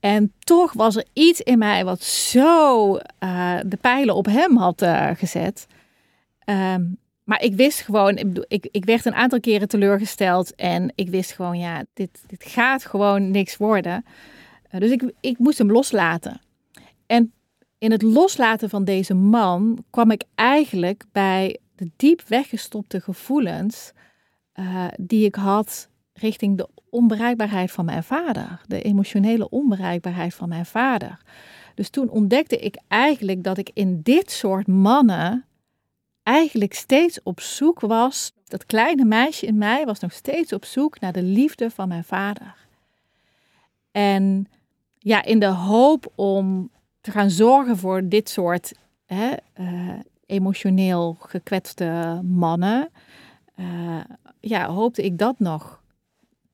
En 0.00 0.32
toch 0.38 0.72
was 0.72 0.96
er 0.96 1.04
iets 1.12 1.40
in 1.40 1.58
mij 1.58 1.84
wat 1.84 2.02
zo 2.02 2.94
uh, 2.96 3.58
de 3.66 3.76
pijlen 3.80 4.14
op 4.14 4.26
hem 4.26 4.56
had 4.56 4.82
uh, 4.82 5.10
gezet. 5.14 5.66
Um, 6.44 6.98
maar 7.24 7.42
ik 7.42 7.54
wist 7.54 7.80
gewoon, 7.80 8.16
ik, 8.48 8.68
ik, 8.70 8.84
werd 8.84 9.04
een 9.04 9.14
aantal 9.14 9.40
keren 9.40 9.68
teleurgesteld. 9.68 10.54
En 10.54 10.92
ik 10.94 11.08
wist 11.08 11.32
gewoon, 11.32 11.58
ja, 11.58 11.84
dit, 11.94 12.24
dit 12.26 12.44
gaat 12.44 12.84
gewoon 12.84 13.30
niks 13.30 13.56
worden. 13.56 14.04
Uh, 14.70 14.80
dus 14.80 14.90
ik, 14.90 15.12
ik 15.20 15.38
moest 15.38 15.58
hem 15.58 15.72
loslaten. 15.72 16.40
En 17.06 17.32
in 17.78 17.90
het 17.90 18.02
loslaten 18.02 18.68
van 18.68 18.84
deze 18.84 19.14
man 19.14 19.84
kwam 19.90 20.10
ik 20.10 20.22
eigenlijk 20.34 21.04
bij 21.12 21.58
de 21.76 21.90
diep 21.96 22.22
weggestopte 22.26 23.00
gevoelens 23.00 23.92
die 24.96 25.24
ik 25.24 25.34
had 25.34 25.88
richting 26.20 26.56
de 26.56 26.68
onbereikbaarheid 26.90 27.70
van 27.70 27.84
mijn 27.84 28.02
vader, 28.02 28.60
de 28.66 28.82
emotionele 28.82 29.48
onbereikbaheid 29.48 30.34
van 30.34 30.48
mijn 30.48 30.66
vader. 30.66 31.18
Dus 31.74 31.90
toen 31.90 32.08
ontdekte 32.08 32.56
ik 32.56 32.78
eigenlijk 32.88 33.44
dat 33.44 33.58
ik 33.58 33.70
in 33.74 34.00
dit 34.02 34.30
soort 34.30 34.66
mannen 34.66 35.44
eigenlijk 36.22 36.74
steeds 36.74 37.22
op 37.22 37.40
zoek 37.40 37.80
was. 37.80 38.32
Dat 38.44 38.66
kleine 38.66 39.04
meisje 39.04 39.46
in 39.46 39.58
mij 39.58 39.84
was 39.84 40.00
nog 40.00 40.12
steeds 40.12 40.52
op 40.52 40.64
zoek 40.64 41.00
naar 41.00 41.12
de 41.12 41.22
liefde 41.22 41.70
van 41.70 41.88
mijn 41.88 42.04
vader. 42.04 42.54
En 43.90 44.48
ja, 44.98 45.24
in 45.24 45.38
de 45.38 45.46
hoop 45.46 46.12
om 46.14 46.70
te 47.00 47.10
gaan 47.10 47.30
zorgen 47.30 47.76
voor 47.76 48.08
dit 48.08 48.28
soort 48.28 48.72
hè, 49.06 49.30
uh, 49.60 49.92
emotioneel 50.26 51.16
gekwetste 51.20 52.20
mannen, 52.24 52.88
uh, 53.56 54.00
ja, 54.40 54.68
hoopte 54.68 55.02
ik 55.02 55.18
dat 55.18 55.38
nog 55.38 55.82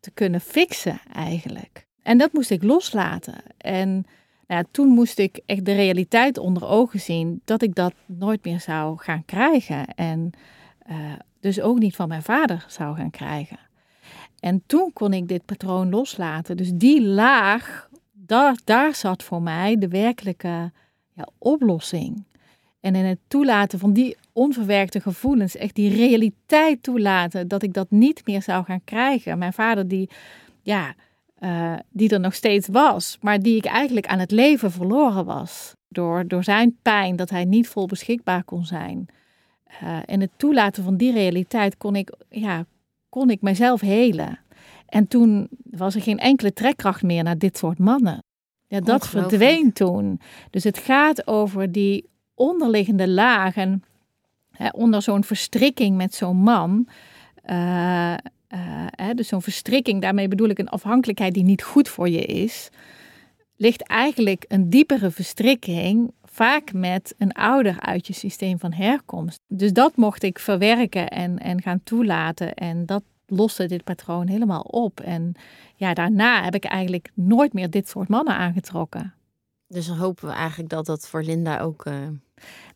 te 0.04 0.10
kunnen 0.10 0.40
fixen 0.40 1.00
eigenlijk. 1.12 1.86
En 2.02 2.18
dat 2.18 2.32
moest 2.32 2.50
ik 2.50 2.62
loslaten. 2.62 3.34
En 3.56 4.06
nou 4.46 4.64
toen 4.70 4.88
moest 4.88 5.18
ik 5.18 5.40
echt 5.46 5.64
de 5.64 5.74
realiteit 5.74 6.38
onder 6.38 6.66
ogen 6.66 7.00
zien 7.00 7.40
dat 7.44 7.62
ik 7.62 7.74
dat 7.74 7.94
nooit 8.06 8.44
meer 8.44 8.60
zou 8.60 8.98
gaan 8.98 9.24
krijgen. 9.24 9.86
En 9.94 10.30
uh, 10.90 11.12
dus 11.40 11.60
ook 11.60 11.78
niet 11.78 11.96
van 11.96 12.08
mijn 12.08 12.22
vader 12.22 12.64
zou 12.68 12.96
gaan 12.96 13.10
krijgen. 13.10 13.58
En 14.40 14.62
toen 14.66 14.92
kon 14.92 15.12
ik 15.12 15.28
dit 15.28 15.44
patroon 15.44 15.90
loslaten. 15.90 16.56
Dus 16.56 16.70
die 16.72 17.02
laag, 17.02 17.88
daar, 18.12 18.58
daar 18.64 18.94
zat 18.94 19.22
voor 19.22 19.42
mij 19.42 19.76
de 19.78 19.88
werkelijke 19.88 20.72
ja, 21.12 21.28
oplossing. 21.38 22.24
En 22.84 22.94
in 22.94 23.04
het 23.04 23.18
toelaten 23.28 23.78
van 23.78 23.92
die 23.92 24.16
onverwerkte 24.32 25.00
gevoelens, 25.00 25.56
echt 25.56 25.74
die 25.74 25.94
realiteit 25.94 26.82
toelaten 26.82 27.48
dat 27.48 27.62
ik 27.62 27.72
dat 27.72 27.90
niet 27.90 28.26
meer 28.26 28.42
zou 28.42 28.64
gaan 28.64 28.84
krijgen. 28.84 29.38
Mijn 29.38 29.52
vader 29.52 29.88
die, 29.88 30.10
ja, 30.62 30.94
uh, 31.38 31.74
die 31.90 32.08
er 32.08 32.20
nog 32.20 32.34
steeds 32.34 32.68
was, 32.68 33.18
maar 33.20 33.40
die 33.40 33.56
ik 33.56 33.64
eigenlijk 33.64 34.06
aan 34.06 34.18
het 34.18 34.30
leven 34.30 34.72
verloren 34.72 35.24
was. 35.24 35.72
Door, 35.88 36.28
door 36.28 36.44
zijn 36.44 36.76
pijn 36.82 37.16
dat 37.16 37.30
hij 37.30 37.44
niet 37.44 37.68
vol 37.68 37.86
beschikbaar 37.86 38.44
kon 38.44 38.64
zijn. 38.64 39.06
Uh, 39.82 39.98
en 40.06 40.20
het 40.20 40.30
toelaten 40.36 40.84
van 40.84 40.96
die 40.96 41.12
realiteit 41.12 41.76
kon 41.76 41.96
ik, 41.96 42.12
ja, 42.28 42.64
kon 43.08 43.30
ik 43.30 43.40
mezelf 43.40 43.80
helen. 43.80 44.38
En 44.86 45.08
toen 45.08 45.48
was 45.70 45.94
er 45.94 46.02
geen 46.02 46.18
enkele 46.18 46.52
trekkracht 46.52 47.02
meer 47.02 47.22
naar 47.22 47.38
dit 47.38 47.58
soort 47.58 47.78
mannen. 47.78 48.22
Ja, 48.66 48.80
dat 48.80 49.08
verdween 49.08 49.72
toen. 49.72 50.20
Dus 50.50 50.64
het 50.64 50.78
gaat 50.78 51.26
over 51.26 51.72
die 51.72 52.12
onderliggende 52.34 53.08
lagen, 53.08 53.84
hè, 54.50 54.68
onder 54.68 55.02
zo'n 55.02 55.24
verstrikking 55.24 55.96
met 55.96 56.14
zo'n 56.14 56.36
man. 56.36 56.88
Uh, 57.46 58.14
uh, 58.54 58.86
hè, 58.90 59.14
dus 59.14 59.28
zo'n 59.28 59.42
verstrikking, 59.42 60.02
daarmee 60.02 60.28
bedoel 60.28 60.48
ik 60.48 60.58
een 60.58 60.68
afhankelijkheid 60.68 61.34
die 61.34 61.44
niet 61.44 61.62
goed 61.62 61.88
voor 61.88 62.08
je 62.08 62.24
is, 62.24 62.70
ligt 63.56 63.82
eigenlijk 63.82 64.44
een 64.48 64.70
diepere 64.70 65.10
verstrikking, 65.10 66.12
vaak 66.22 66.72
met 66.72 67.14
een 67.18 67.32
ouder 67.32 67.80
uit 67.80 68.06
je 68.06 68.12
systeem 68.12 68.58
van 68.58 68.72
herkomst. 68.72 69.40
Dus 69.48 69.72
dat 69.72 69.96
mocht 69.96 70.22
ik 70.22 70.38
verwerken 70.38 71.08
en, 71.08 71.38
en 71.38 71.62
gaan 71.62 71.80
toelaten. 71.84 72.54
En 72.54 72.86
dat 72.86 73.02
loste 73.26 73.66
dit 73.66 73.84
patroon 73.84 74.28
helemaal 74.28 74.60
op. 74.60 75.00
En 75.00 75.34
ja, 75.76 75.94
daarna 75.94 76.44
heb 76.44 76.54
ik 76.54 76.64
eigenlijk 76.64 77.10
nooit 77.14 77.52
meer 77.52 77.70
dit 77.70 77.88
soort 77.88 78.08
mannen 78.08 78.34
aangetrokken. 78.34 79.14
Dus 79.68 79.86
dan 79.86 79.96
hopen 79.96 80.28
we 80.28 80.34
eigenlijk 80.34 80.70
dat 80.70 80.86
dat 80.86 81.08
voor 81.08 81.22
Linda 81.22 81.58
ook. 81.58 81.86
Uh... 81.86 81.94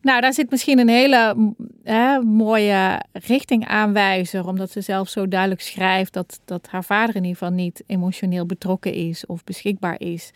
Nou, 0.01 0.21
daar 0.21 0.33
zit 0.33 0.49
misschien 0.49 0.79
een 0.79 0.89
hele 0.89 1.53
hè, 1.83 2.19
mooie 2.19 3.05
richtingaanwijzer, 3.11 4.47
omdat 4.47 4.71
ze 4.71 4.81
zelf 4.81 5.09
zo 5.09 5.27
duidelijk 5.27 5.61
schrijft 5.61 6.13
dat, 6.13 6.39
dat 6.45 6.67
haar 6.67 6.83
vader 6.83 7.15
in 7.15 7.23
ieder 7.23 7.37
geval 7.37 7.53
niet 7.53 7.83
emotioneel 7.85 8.45
betrokken 8.45 8.93
is 8.93 9.25
of 9.25 9.43
beschikbaar 9.43 9.99
is. 9.99 10.31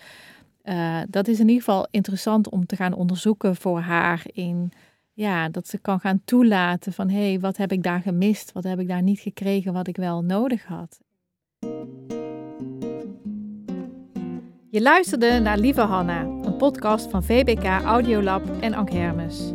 Uh, 0.64 1.00
dat 1.10 1.28
is 1.28 1.40
in 1.40 1.48
ieder 1.48 1.64
geval 1.64 1.88
interessant 1.92 2.50
om 2.50 2.66
te 2.66 2.76
gaan 2.76 2.94
onderzoeken 2.94 3.56
voor 3.56 3.80
haar 3.80 4.22
in 4.26 4.72
ja, 5.14 5.50
dat 5.50 5.68
ze 5.68 5.78
kan 5.78 6.00
gaan 6.00 6.22
toelaten 6.26 6.94
van 6.94 7.10
hé, 7.10 7.30
hey, 7.30 7.40
wat 7.40 7.58
heb 7.58 7.72
ik 7.72 7.84
daar 7.84 8.02
gemist? 8.02 8.52
Wat 8.52 8.64
heb 8.64 8.80
ik 8.80 8.88
daar 8.88 9.02
niet 9.02 9.20
gekregen 9.20 9.74
wat 9.74 9.88
ik 9.88 9.96
wel 9.96 10.22
nodig 10.22 10.66
had? 10.66 11.00
Je 14.70 14.82
luisterde 14.82 15.40
naar 15.40 15.58
Lieve 15.58 15.82
Hanna, 15.82 16.33
podcast 16.64 17.10
van 17.10 17.24
VBK 17.24 17.64
Audiolab 17.86 18.42
en 18.60 18.74
Ank 18.74 18.92
Hermes. 18.92 19.54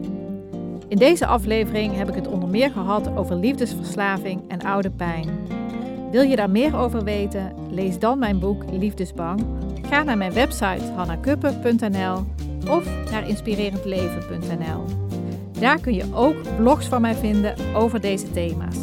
In 0.89 0.97
deze 0.97 1.27
aflevering 1.27 1.97
heb 1.97 2.09
ik 2.09 2.15
het 2.15 2.27
onder 2.29 2.49
meer 2.49 2.71
gehad 2.71 3.17
over 3.17 3.37
liefdesverslaving 3.37 4.43
en 4.49 4.63
oude 4.63 4.91
pijn. 4.91 5.29
Wil 6.11 6.23
je 6.23 6.37
daar 6.37 6.51
meer 6.51 6.77
over 6.77 7.05
weten? 7.05 7.55
Lees 7.71 7.99
dan 7.99 8.19
mijn 8.19 8.39
boek 8.39 8.65
Liefdesbang. 8.71 9.47
Ga 9.83 10.03
naar 10.03 10.17
mijn 10.17 10.33
website 10.33 10.93
hannakuppen.nl 10.97 12.25
of 12.71 13.11
naar 13.11 13.29
inspirerendleven.nl. 13.29 14.85
Daar 15.61 15.81
kun 15.81 15.95
je 15.95 16.15
ook 16.15 16.57
blogs 16.57 16.87
van 16.87 17.01
mij 17.01 17.15
vinden 17.15 17.55
over 17.75 18.01
deze 18.01 18.31
thema's. 18.31 18.79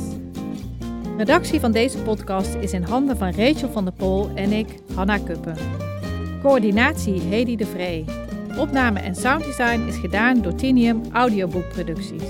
Redactie 1.17 1.59
van 1.59 1.71
deze 1.71 1.97
podcast 1.97 2.53
is 2.53 2.73
in 2.73 2.83
handen 2.83 3.17
van 3.17 3.31
Rachel 3.31 3.71
van 3.71 3.83
der 3.83 3.93
Pol 3.93 4.29
en 4.35 4.51
ik, 4.51 4.67
Hanna 4.95 5.17
Kuppen. 5.17 5.84
Coördinatie 6.45 7.21
Hedy 7.21 7.55
de 7.55 7.65
Vree. 7.65 8.05
Opname 8.57 8.99
en 8.99 9.15
sounddesign 9.15 9.87
is 9.87 9.97
gedaan 9.97 10.41
door 10.41 10.55
Tinium 10.55 11.01
Audioboekproducties. 11.11 12.23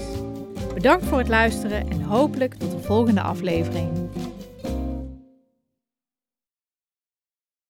Bedankt 0.73 1.05
voor 1.05 1.17
het 1.17 1.27
luisteren 1.27 1.89
en 1.89 2.01
hopelijk 2.01 2.53
tot 2.53 2.71
de 2.71 2.79
volgende 2.79 3.21
aflevering. 3.21 3.89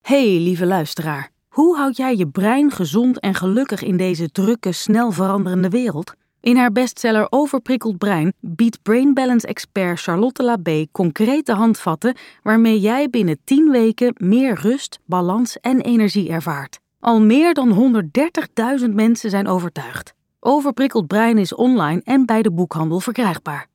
Hey 0.02 0.40
lieve 0.40 0.66
luisteraar, 0.66 1.30
hoe 1.48 1.78
houd 1.78 1.98
jij 1.98 2.16
je 2.16 2.28
brein 2.28 2.72
gezond 2.72 3.20
en 3.20 3.34
gelukkig 3.34 3.84
in 3.84 3.98
deze 3.98 4.32
drukke, 4.32 4.72
snel 4.72 5.12
veranderende 5.12 5.70
wereld? 5.70 6.14
In 6.46 6.58
haar 6.58 6.72
bestseller 6.72 7.28
Overprikkeld 7.30 7.98
Brein 7.98 8.34
biedt 8.40 8.82
Brain 8.82 9.14
Balance 9.14 9.48
expert 9.48 10.02
Charlotte 10.02 10.44
Labé 10.44 10.86
concrete 10.92 11.54
handvatten 11.54 12.16
waarmee 12.44 12.80
jij 12.80 13.10
binnen 13.10 13.40
10 13.44 13.70
weken 13.70 14.14
meer 14.18 14.56
rust, 14.62 15.00
balans 15.06 15.60
en 15.60 15.82
energie 15.82 16.30
ervaart. 16.30 16.80
Al 17.00 17.22
meer 17.22 17.54
dan 17.54 18.02
130.000 18.84 18.90
mensen 18.90 19.30
zijn 19.30 19.48
overtuigd. 19.48 20.14
Overprikkeld 20.40 21.08
Brein 21.08 21.38
is 21.38 21.56
online 21.56 22.02
en 22.04 22.26
bij 22.26 22.42
de 22.42 22.52
boekhandel 22.52 23.00
verkrijgbaar. 23.00 23.68